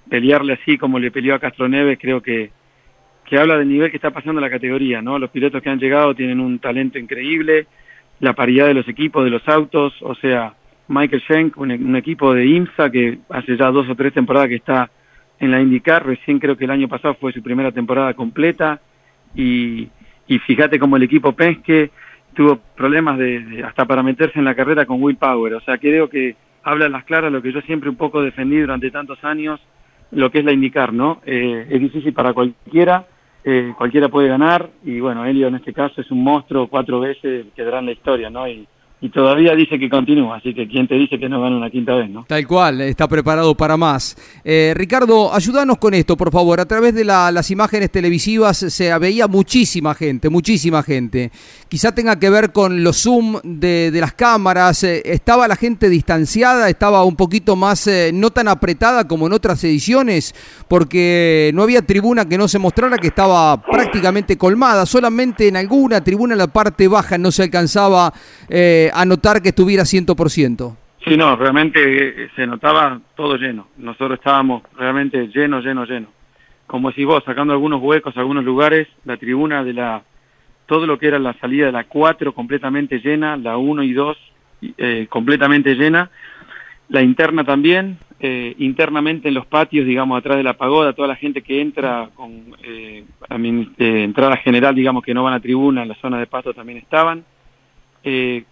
[0.08, 2.50] pelearle así como le peleó a Castroneves creo que,
[3.24, 5.18] que habla del nivel que está pasando la categoría, ¿no?
[5.18, 7.66] Los pilotos que han llegado tienen un talento increíble,
[8.20, 10.54] la paridad de los equipos, de los autos, o sea,
[10.92, 14.90] Michael Schenk, un, equipo de IMSA que hace ya dos o tres temporadas que está
[15.40, 18.80] en la IndyCar, recién creo que el año pasado fue su primera temporada completa,
[19.34, 19.88] y,
[20.28, 21.90] y fíjate como el equipo Penske
[22.34, 26.08] tuvo problemas de, hasta para meterse en la carrera con Will Power, o sea, creo
[26.08, 29.60] que habla las claras lo que yo siempre un poco defendí durante tantos años,
[30.10, 31.22] lo que es la indicar, ¿no?
[31.24, 33.06] Eh, es difícil para cualquiera,
[33.44, 37.46] eh, cualquiera puede ganar, y bueno, Elio en este caso es un monstruo, cuatro veces
[37.56, 38.46] quedará en la historia, ¿no?
[38.46, 38.68] Y,
[39.02, 41.92] y todavía dice que continúa, así que quién te dice que no gana una quinta
[41.96, 42.24] vez, ¿no?
[42.28, 44.16] Tal cual, está preparado para más.
[44.44, 46.60] Eh, Ricardo, ayúdanos con esto, por favor.
[46.60, 51.32] A través de las imágenes televisivas se veía muchísima gente, muchísima gente.
[51.68, 54.84] Quizá tenga que ver con los zoom de, las cámaras.
[54.84, 56.68] Eh, ¿Estaba la gente distanciada?
[56.68, 60.32] ¿Estaba un poquito más, eh, no tan apretada como en otras ediciones?
[60.68, 64.86] Porque no había tribuna que no se mostrara que estaba prácticamente colmada.
[64.86, 68.12] Solamente en alguna tribuna en la parte baja no se alcanzaba
[68.92, 70.76] a notar que estuviera 100%.
[71.04, 73.68] Sí, no, realmente eh, se notaba todo lleno.
[73.76, 76.08] Nosotros estábamos realmente lleno, lleno, lleno.
[76.66, 80.02] Como si vos, sacando algunos huecos, algunos lugares, la tribuna de la,
[80.66, 84.16] todo lo que era la salida de la 4 completamente llena, la 1 y 2
[84.78, 86.10] eh, completamente llena,
[86.88, 91.16] la interna también, eh, internamente en los patios, digamos, atrás de la pagoda, toda la
[91.16, 93.04] gente que entra con eh,
[93.78, 97.24] entrada general, digamos, que no van a tribuna, en la zona de pasto también estaban.
[98.04, 98.44] Eh,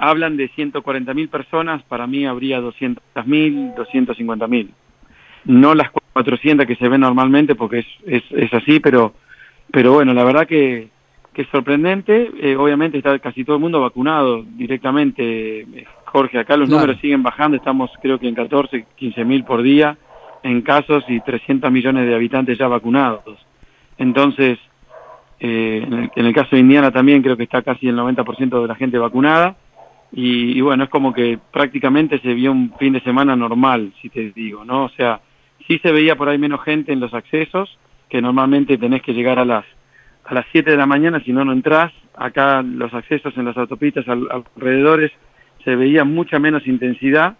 [0.00, 4.68] hablan de 140.000 personas, para mí habría 200.000, 250.000.
[5.44, 9.12] No las 400 que se ven normalmente porque es, es, es así, pero,
[9.70, 10.88] pero bueno, la verdad que,
[11.34, 12.30] que es sorprendente.
[12.40, 15.86] Eh, obviamente está casi todo el mundo vacunado directamente.
[16.06, 19.98] Jorge, acá los números siguen bajando, estamos creo que en 14, 15.000 por día
[20.42, 23.38] en casos y 300 millones de habitantes ya vacunados.
[23.98, 24.58] Entonces,
[25.38, 28.62] eh, en, el, en, el, caso de Indiana también creo que está casi el 90%
[28.62, 29.56] de la gente vacunada
[30.12, 34.32] y, bueno, es como que prácticamente se vio un fin de semana normal, si te
[34.32, 34.86] digo, ¿no?
[34.86, 35.20] O sea,
[35.66, 39.38] sí se veía por ahí menos gente en los accesos, que normalmente tenés que llegar
[39.38, 39.64] a las
[40.24, 41.92] a las 7 de la mañana, si no, no entrás.
[42.14, 45.10] Acá los accesos en las autopistas alrededores
[45.64, 47.36] se veía mucha menos intensidad,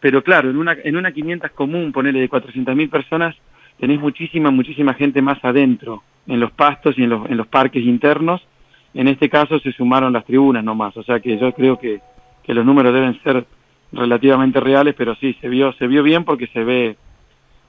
[0.00, 3.36] pero claro, en una, en una 500 común, ponele de 400.000 personas,
[3.78, 7.84] tenés muchísima, muchísima gente más adentro, en los pastos y en los, en los parques
[7.84, 8.46] internos.
[8.94, 12.00] En este caso se sumaron las tribunas nomás, o sea que yo creo que
[12.42, 13.46] que los números deben ser
[13.92, 16.96] relativamente reales, pero sí, se vio, se vio bien porque se ve,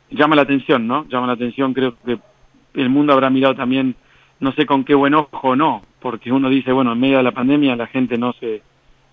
[0.09, 1.05] llama la atención, ¿no?
[1.07, 2.19] Llama la atención, creo que
[2.75, 3.95] el mundo habrá mirado también,
[4.39, 7.31] no sé con qué buen ojo no, porque uno dice, bueno, en medio de la
[7.31, 8.61] pandemia la gente no se,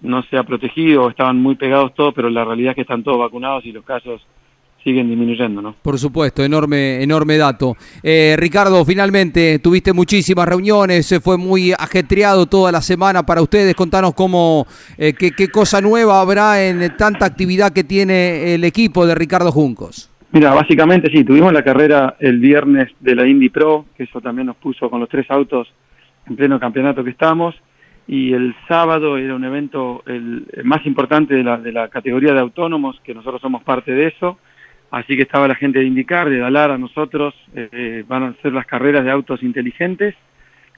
[0.00, 3.18] no se ha protegido, estaban muy pegados todos, pero la realidad es que están todos
[3.18, 4.24] vacunados y los casos
[4.84, 5.74] siguen disminuyendo, ¿no?
[5.82, 7.76] Por supuesto, enorme, enorme dato.
[8.02, 13.74] Eh, Ricardo, finalmente tuviste muchísimas reuniones, se fue muy ajetreado toda la semana para ustedes.
[13.74, 14.66] Contanos cómo,
[14.96, 19.52] eh, qué, qué, cosa nueva habrá en tanta actividad que tiene el equipo de Ricardo
[19.52, 20.10] Juncos.
[20.32, 24.46] Mira, básicamente sí, tuvimos la carrera el viernes de la Indy Pro, que eso también
[24.46, 25.68] nos puso con los tres autos
[26.28, 27.56] en pleno campeonato que estamos,
[28.06, 32.40] y el sábado era un evento el, más importante de la, de la categoría de
[32.40, 34.38] autónomos, que nosotros somos parte de eso,
[34.90, 38.52] Así que estaba la gente de Indicar, de Dalar a nosotros, eh, van a ser
[38.52, 40.14] las carreras de autos inteligentes,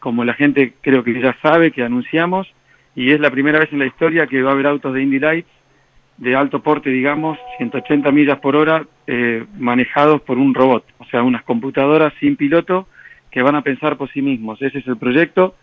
[0.01, 2.53] como la gente creo que ya sabe, que anunciamos,
[2.95, 5.19] y es la primera vez en la historia que va a haber autos de Indy
[5.19, 5.49] Lights
[6.19, 11.23] de alto porte, digamos, 180 millas por hora, eh, manejados por un robot, o sea,
[11.23, 12.87] unas computadoras sin piloto
[13.31, 14.61] que van a pensar por sí mismos.
[14.61, 15.57] Ese es el proyecto.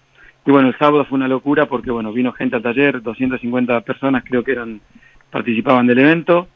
[0.45, 4.23] Y bueno, el sábado fue una locura porque, bueno, vino gente al taller, 250 personas
[4.25, 4.81] creo que eran
[5.29, 6.47] participaban del evento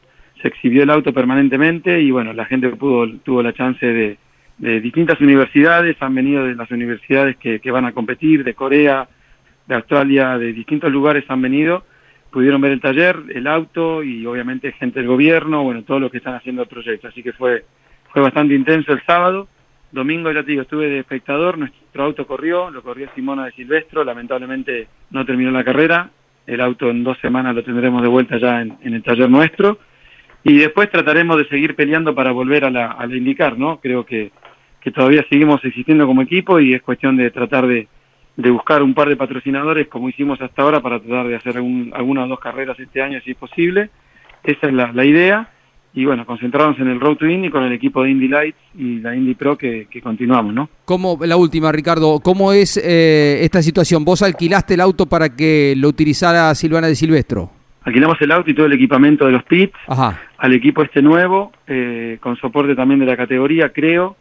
[0.44, 4.18] se exhibió el auto permanentemente y bueno, la gente pudo, tuvo la chance de,
[4.58, 9.08] de distintas universidades, han venido de las universidades que, que van a competir, de Corea,
[9.66, 11.84] de Australia, de distintos lugares han venido,
[12.30, 16.18] pudieron ver el taller, el auto y obviamente gente del gobierno, bueno, todo lo que
[16.18, 17.08] están haciendo el proyecto.
[17.08, 17.64] Así que fue,
[18.12, 19.48] fue bastante intenso el sábado.
[19.92, 24.04] Domingo, ya te digo, estuve de espectador, nuestro auto corrió, lo corrió Simona de Silvestro,
[24.04, 26.10] lamentablemente no terminó la carrera,
[26.46, 29.78] el auto en dos semanas lo tendremos de vuelta ya en el taller nuestro
[30.44, 33.80] y después trataremos de seguir peleando para volver a la, a la indicar, ¿no?
[33.80, 34.30] Creo que,
[34.80, 37.88] que todavía seguimos existiendo como equipo y es cuestión de tratar de,
[38.36, 41.90] de buscar un par de patrocinadores como hicimos hasta ahora para tratar de hacer algún,
[41.94, 43.88] alguna o dos carreras este año si es posible.
[44.42, 45.48] Esa es la, la idea
[45.94, 48.98] y bueno, concentrarnos en el Road to Indy con el equipo de Indy Lights y
[48.98, 50.68] la Indy Pro que, que continuamos, ¿no?
[50.84, 54.04] ¿Cómo, la última, Ricardo, ¿cómo es eh, esta situación?
[54.04, 57.63] ¿Vos alquilaste el auto para que lo utilizara Silvana de Silvestro?
[57.84, 59.76] Alquilamos el auto y todo el equipamiento de los pits
[60.38, 64.16] al equipo este nuevo, eh, con soporte también de la categoría, creo,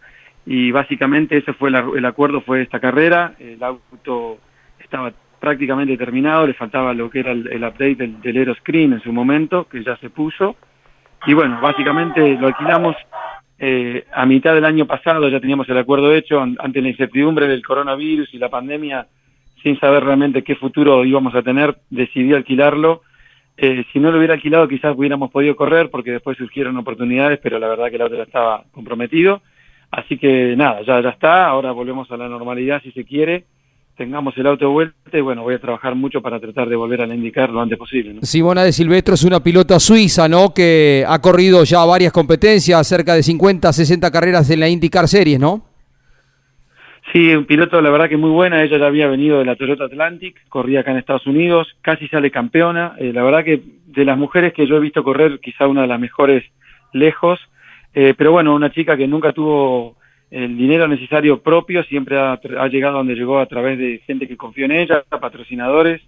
[0.46, 4.38] y básicamente ese fue el, acuerdo, fue esta carrera, el auto
[4.80, 9.12] estaba prácticamente terminado, le faltaba lo que era el, update del, del Aeroscreen en su
[9.12, 10.56] momento, que ya se puso,
[11.26, 12.96] y bueno, básicamente lo alquilamos
[13.60, 17.66] eh, a mitad del año pasado, ya teníamos el acuerdo hecho, ante la incertidumbre del
[17.66, 19.08] coronavirus y la pandemia,
[19.62, 23.04] sin saber realmente qué futuro íbamos a tener, decidí alquilarlo.
[23.56, 27.60] Eh, si no lo hubiera alquilado quizás hubiéramos podido correr porque después surgieron oportunidades, pero
[27.60, 29.42] la verdad que el auto ya estaba comprometido.
[29.92, 33.46] Así que nada, ya, ya está, ahora volvemos a la normalidad si se quiere
[33.96, 37.02] tengamos el auto de vuelta y bueno, voy a trabajar mucho para tratar de volver
[37.02, 38.16] a la indicar lo antes posible.
[38.24, 40.54] Simona de Silvestro es una pilota suiza, ¿no?
[40.54, 45.40] Que ha corrido ya varias competencias, cerca de 50, 60 carreras en la IndyCar Series,
[45.40, 45.73] ¿no?
[47.14, 49.84] Sí, un piloto la verdad que muy buena, ella ya había venido de la Toyota
[49.84, 54.18] Atlantic, corría acá en Estados Unidos, casi sale campeona, eh, la verdad que de las
[54.18, 56.44] mujeres que yo he visto correr, quizá una de las mejores
[56.92, 57.40] lejos,
[57.94, 59.96] eh, pero bueno, una chica que nunca tuvo
[60.32, 62.40] el dinero necesario propio, siempre ha,
[62.70, 66.02] llegado donde llegó a través de gente que confió en ella, patrocinadores,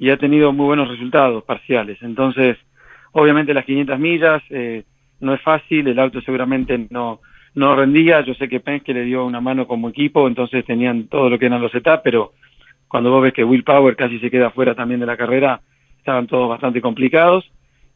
[0.00, 1.98] y ha tenido muy buenos resultados parciales.
[2.02, 2.56] Entonces,
[3.12, 4.82] obviamente las 500 millas eh,
[5.20, 7.20] no es fácil, el auto seguramente no
[7.58, 11.28] no rendía, yo sé que Penske le dio una mano como equipo, entonces tenían todo
[11.28, 12.32] lo que eran los etapas, pero
[12.86, 15.60] cuando vos ves que Will Power casi se queda fuera también de la carrera,
[15.98, 17.50] estaban todos bastante complicados.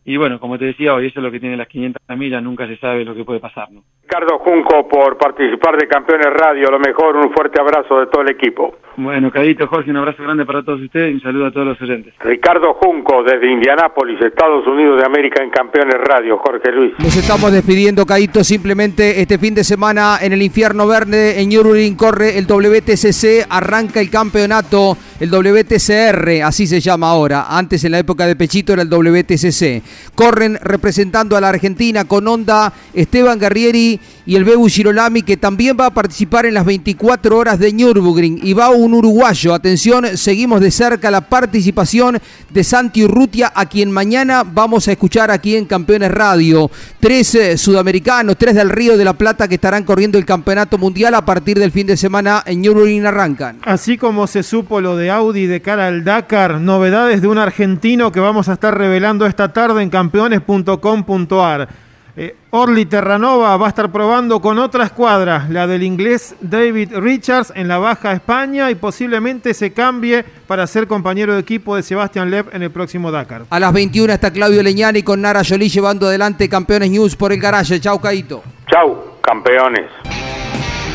[0.05, 2.67] Y bueno, como te decía hoy, eso es lo que tiene las 500 millas, nunca
[2.67, 3.71] se sabe lo que puede pasar.
[3.71, 3.85] ¿no?
[4.03, 8.31] Ricardo Junco por participar de Campeones Radio, lo mejor, un fuerte abrazo de todo el
[8.31, 8.79] equipo.
[8.97, 11.80] Bueno, Cadito, Jorge, un abrazo grande para todos ustedes y un saludo a todos los
[11.80, 12.12] oyentes.
[12.20, 16.93] Ricardo Junco desde Indianápolis, Estados Unidos de América en Campeones Radio, Jorge Luis.
[16.99, 21.97] Nos estamos despidiendo, Cadito, simplemente este fin de semana en el Infierno Verde, en Nürburgring
[21.97, 27.99] corre el WTCC, arranca el campeonato, el WTCR, así se llama ahora, antes en la
[27.99, 29.82] época de Pechito era el WTCC.
[30.14, 35.76] Corren representando a la Argentina con onda Esteban Guerrieri y el Bebu Girolami que también
[35.80, 39.55] va a participar en las 24 horas de Nürburgring y va un uruguayo.
[39.55, 42.18] Atención, seguimos de cerca la participación
[42.51, 46.70] de Santi Urrutia a quien mañana vamos a escuchar aquí en Campeones Radio.
[47.01, 51.14] Tres eh, sudamericanos, tres del Río de la Plata que estarán corriendo el campeonato mundial
[51.14, 53.59] a partir del fin de semana en Nürburgring arrancan.
[53.62, 58.12] Así como se supo lo de Audi de cara al Dakar, novedades de un argentino
[58.12, 61.91] que vamos a estar revelando esta tarde en campeones.com.ar.
[62.15, 67.53] Eh, Orly Terranova va a estar probando con otra escuadra, la del inglés David Richards
[67.57, 72.31] en la Baja España y posiblemente se cambie para ser compañero de equipo de Sebastián
[72.31, 73.45] Lev en el próximo Dakar.
[73.49, 77.41] A las 21 está Claudio Leñani con Nara Jolie llevando adelante Campeones News por el
[77.41, 77.81] garaje.
[77.81, 78.43] Chau, Caito.
[78.71, 79.91] Chau, campeones.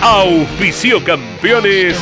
[0.02, 2.00] Auspicio Campeones.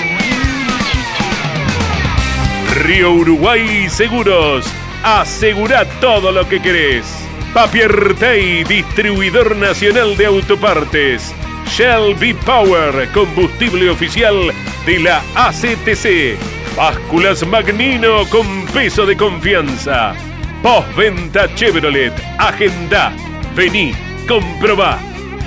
[2.83, 4.65] Río Uruguay Seguros.
[5.01, 7.24] Asegura todo lo que querés.
[7.55, 11.33] Tay, distribuidor nacional de autopartes.
[11.65, 14.51] Shell V-Power, combustible oficial
[14.85, 16.37] de la ACTC.
[16.75, 20.13] Básculas Magnino con peso de confianza.
[20.61, 22.11] Postventa Chevrolet.
[22.39, 23.13] Agenda.
[23.55, 23.93] Vení,
[24.27, 24.99] comprobá.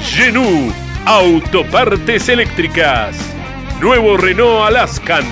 [0.03, 0.73] Genú,
[1.05, 3.19] autopartes eléctricas.
[3.83, 5.25] Nuevo Renault Alaskan.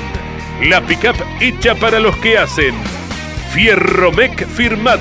[0.65, 2.75] La pickup hecha para los que hacen.
[3.55, 5.01] Fierromec Firmat